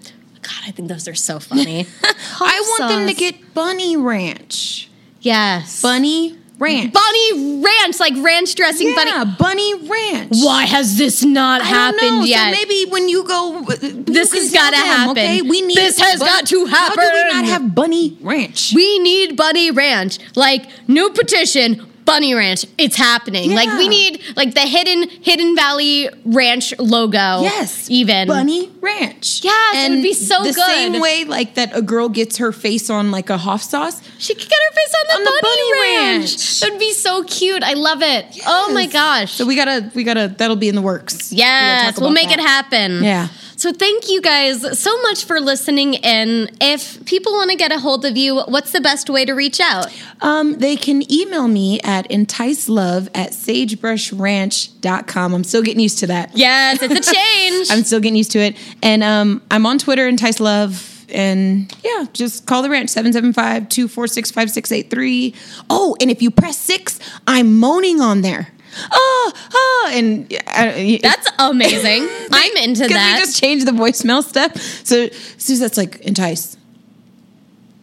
God, 0.48 0.64
I 0.66 0.72
think 0.72 0.88
those 0.88 1.08
are 1.08 1.16
so 1.16 1.40
funny. 1.40 1.86
I 2.04 2.60
want 2.80 2.90
them 2.92 3.08
to 3.08 3.14
get 3.14 3.54
Bunny 3.54 3.98
Ranch. 3.98 4.90
yes. 5.20 5.82
Bunny 5.82 6.38
Ranch. 6.60 6.92
Bunny 6.92 7.62
ranch, 7.64 8.00
like 8.00 8.14
ranch 8.18 8.56
dressing 8.56 8.88
yeah, 8.88 9.24
bunny. 9.24 9.36
Bunny 9.38 9.74
Ranch. 9.88 10.32
Why 10.44 10.64
has 10.64 10.98
this 10.98 11.24
not 11.24 11.62
I 11.62 11.66
happened 11.66 12.20
know. 12.20 12.24
yet? 12.24 12.46
So 12.56 12.60
maybe 12.60 12.90
when 12.90 13.08
you 13.08 13.24
go, 13.26 13.60
uh, 13.60 13.76
This 14.08 14.34
you 14.34 14.42
has 14.42 14.52
gotta 14.52 14.78
happen. 14.78 15.12
Okay, 15.12 15.42
we 15.44 15.62
need 15.62 15.78
This 15.78 16.00
has 16.00 16.20
got 16.20 16.48
to 16.48 16.66
happen. 16.66 16.98
How 17.00 17.12
do 17.12 17.14
we 17.16 17.32
not 17.32 17.46
have 17.46 17.76
Bunny 17.76 18.18
Ranch? 18.22 18.74
we 18.74 18.98
need 18.98 19.38
Bunny 19.38 19.70
Ranch. 19.70 20.18
Like 20.36 20.68
new 20.90 21.12
petition, 21.12 21.86
Bunny 22.08 22.34
Ranch. 22.34 22.66
It's 22.80 22.96
happening. 22.96 23.52
Like 23.54 23.70
we 23.78 23.88
need 23.88 24.24
like 24.36 24.56
the 24.56 24.62
hidden 24.62 25.08
Hidden 25.10 25.56
Valley 25.56 26.10
Ranch 26.26 26.74
logo. 26.80 27.42
yes, 27.44 27.88
even 27.92 28.28
Bunny 28.28 28.72
Ranch. 28.82 29.44
Yes, 29.44 29.76
it 29.76 29.90
would 29.92 30.02
be 30.02 30.14
so 30.14 30.40
the 30.42 30.54
good. 30.54 30.66
same 30.66 31.00
way, 31.00 31.26
like 31.26 31.54
that, 31.56 31.76
a 31.78 31.82
girl 31.84 32.10
gets 32.10 32.38
her 32.38 32.52
face 32.52 32.90
on 32.90 33.12
like 33.12 33.30
a 33.30 33.38
Hoff 33.38 33.62
sauce. 33.62 34.02
She 34.18 34.34
could 34.34 34.50
get 34.50 34.58
her 34.70 34.74
face 34.76 34.94
on 34.96 35.08
the, 35.08 35.14
On 35.16 35.24
the 35.26 35.40
bunny, 35.42 35.62
Bunny 35.62 35.82
ranch. 35.82 36.20
Ranch. 36.32 36.60
That 36.62 36.70
would 36.72 36.80
be 36.80 36.94
so 36.94 37.24
cute. 37.26 37.62
I 37.62 37.74
love 37.74 38.02
it. 38.02 38.26
Oh 38.48 38.72
my 38.74 38.88
gosh. 38.88 39.34
So 39.34 39.46
we 39.46 39.56
gotta, 39.56 39.92
we 39.94 40.04
gotta. 40.04 40.34
That'll 40.36 40.56
be 40.56 40.70
in 40.70 40.76
the 40.76 40.82
works. 40.82 41.30
We 41.32 41.38
Yes, 41.38 41.94
talk 41.96 42.02
we'll 42.02 42.12
make 42.12 42.30
that. 42.30 42.40
it 42.40 42.46
happen. 42.46 43.04
Yeah. 43.04 43.28
So 43.58 43.74
thank 43.74 44.08
you 44.08 44.22
guys 44.22 44.80
so 44.80 45.02
much 45.02 45.26
for 45.26 45.42
listening 45.42 45.96
in. 45.96 46.48
If 46.62 47.04
people 47.06 47.34
want 47.34 47.50
to 47.50 47.58
get 47.58 47.72
a 47.72 47.80
hold 47.80 48.06
of 48.06 48.16
you, 48.16 48.40
what's 48.42 48.72
the 48.72 48.82
best 48.82 49.10
way 49.10 49.26
to 49.26 49.34
reach 49.34 49.60
out? 49.60 49.88
Um, 50.22 50.60
they 50.60 50.76
can 50.76 51.12
email 51.12 51.48
me 51.48 51.80
at 51.84 52.08
enticelove 52.10 53.10
at 53.16 53.32
sagebrushranch.com. 53.32 55.34
I'm 55.34 55.44
still 55.44 55.64
getting 55.64 55.80
used 55.80 55.98
to 56.00 56.08
that. 56.08 56.38
Yes, 56.38 56.84
it's 56.84 57.10
a 57.10 57.14
change. 57.14 57.70
I'm 57.72 57.84
still 57.84 58.00
getting 58.00 58.16
used 58.16 58.32
to 58.34 58.40
it. 58.40 58.56
And 58.84 59.04
um, 59.04 59.42
I'm 59.50 59.66
on 59.66 59.80
Twitter, 59.80 60.08
Entice 60.08 60.40
Love. 60.40 60.94
And 61.10 61.76
yeah, 61.84 62.06
just 62.14 62.46
call 62.46 62.62
the 62.62 62.70
ranch 62.70 62.92
775 62.92 63.70
246 63.70 64.30
5683. 64.30 65.34
Oh, 65.72 65.98
and 66.00 66.12
if 66.12 66.22
you 66.22 66.30
press 66.30 66.60
six, 66.60 67.00
I'm 67.26 67.58
moaning 67.58 68.02
on 68.02 68.22
there. 68.22 68.50
Oh, 68.92 69.32
oh, 69.54 69.92
and 69.94 70.32
uh, 70.34 70.98
That's 71.02 71.30
amazing. 71.40 72.08
I'm 72.32 72.58
into 72.58 72.88
that. 72.88 73.20
we 73.20 73.26
just 73.26 73.40
change 73.40 73.66
the 73.66 73.72
voicemail 73.72 74.24
stuff. 74.24 74.56
So 74.86 75.08
Suzette's 75.38 75.78
like, 75.78 76.00
Entice, 76.02 76.58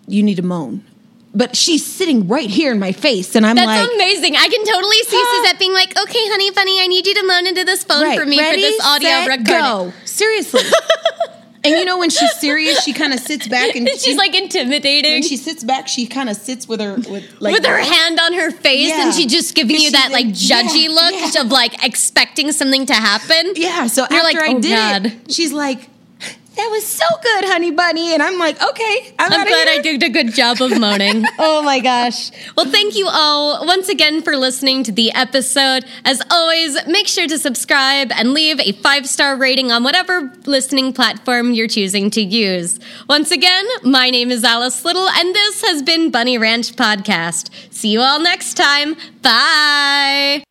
you 0.06 0.22
need 0.22 0.36
to 0.36 0.42
moan. 0.42 0.84
But 1.36 1.56
she's 1.56 1.84
sitting 1.84 2.28
right 2.28 2.48
here 2.48 2.70
in 2.70 2.78
my 2.78 2.92
face, 2.92 3.34
and 3.34 3.44
I'm 3.44 3.56
like 3.56 3.66
That's 3.66 3.88
like, 3.88 3.94
amazing. 3.96 4.36
I 4.36 4.46
can 4.48 4.64
totally 4.64 4.98
see 5.02 5.20
Ah. 5.20 5.42
Suzette 5.42 5.58
being 5.58 5.72
like, 5.72 5.90
okay, 5.98 6.28
honey, 6.30 6.50
bunny, 6.52 6.80
I 6.80 6.86
need 6.86 7.08
you 7.08 7.14
to 7.14 7.26
moan 7.26 7.48
into 7.48 7.64
this 7.64 7.82
phone 7.82 8.04
right, 8.04 8.16
for 8.18 8.24
me 8.24 8.36
for 8.38 8.54
this 8.54 8.80
audio 8.86 9.08
set, 9.08 9.26
recording. 9.26 9.46
Go. 9.46 9.92
Seriously. 10.04 10.62
and 11.64 11.74
you 11.74 11.84
know 11.84 11.98
when 11.98 12.10
she's 12.10 12.32
serious, 12.38 12.82
she 12.84 12.92
kind 12.92 13.12
of 13.12 13.20
sits 13.20 13.48
back 13.48 13.74
and 13.74 13.88
She's 13.98 14.16
like 14.16 14.34
intimidating. 14.34 15.12
when 15.12 15.22
she 15.22 15.36
sits 15.36 15.64
back, 15.64 15.88
she 15.88 16.06
kind 16.06 16.28
of 16.28 16.36
sits 16.36 16.68
with 16.68 16.80
her 16.80 16.94
with 16.96 17.24
like 17.40 17.54
with 17.54 17.64
her 17.66 17.78
hand 17.78 18.20
on 18.20 18.32
her 18.34 18.50
face 18.50 18.88
Yeah. 18.90 19.06
and 19.06 19.14
she 19.14 19.26
just 19.26 19.54
giving 19.54 19.76
you 19.80 19.90
that 19.92 20.10
like 20.12 20.26
like, 20.26 20.34
judgy 20.34 20.84
yeah, 20.84 20.90
look 20.90 21.34
yeah. 21.34 21.40
of 21.42 21.50
like 21.50 21.84
expecting 21.84 22.52
something 22.52 22.86
to 22.86 22.94
happen. 22.94 23.52
Yeah. 23.56 23.86
So 23.86 24.02
You're 24.10 24.20
after 24.20 24.38
like, 24.38 24.48
I 24.48 24.52
"Oh, 24.54 24.60
did 24.60 25.02
God." 25.02 25.32
she's 25.32 25.52
like, 25.52 25.88
"That 26.56 26.68
was 26.70 26.86
so 26.86 27.04
good, 27.22 27.44
honey 27.46 27.70
bunny," 27.70 28.14
and 28.14 28.22
I'm 28.22 28.38
like, 28.38 28.62
"Okay, 28.62 29.14
I'm, 29.18 29.32
I'm 29.32 29.46
glad 29.46 29.68
here." 29.68 29.78
I 29.78 29.82
did 29.82 30.02
a 30.02 30.08
good 30.08 30.34
job 30.34 30.60
of 30.60 30.78
moaning. 30.78 31.24
oh 31.38 31.62
my 31.62 31.80
gosh. 31.80 32.30
Well, 32.56 32.66
thank 32.66 32.96
you 32.96 33.08
all 33.10 33.66
once 33.66 33.88
again 33.88 34.22
for 34.22 34.36
listening 34.36 34.84
to 34.84 34.92
the 34.92 35.12
episode. 35.14 35.84
As 36.04 36.22
always, 36.30 36.86
make 36.86 37.08
sure 37.08 37.26
to 37.26 37.38
subscribe 37.38 38.12
and 38.12 38.32
leave 38.32 38.60
a 38.60 38.72
five 38.72 39.08
star 39.08 39.36
rating 39.36 39.72
on 39.72 39.84
whatever 39.84 40.32
listening 40.46 40.92
platform 40.92 41.52
you're 41.52 41.68
choosing 41.68 42.10
to 42.10 42.20
use. 42.22 42.78
Once 43.08 43.30
again, 43.30 43.66
my 43.82 44.10
name 44.10 44.30
is 44.30 44.44
Alice 44.44 44.84
Little, 44.84 45.08
and 45.08 45.34
this 45.34 45.62
has 45.62 45.82
been 45.82 46.10
Bunny 46.10 46.38
Ranch 46.38 46.74
Podcast. 46.76 47.50
See 47.72 47.88
you 47.90 48.00
all 48.00 48.20
next 48.20 48.54
time. 48.54 48.96
Bye. 49.22 50.44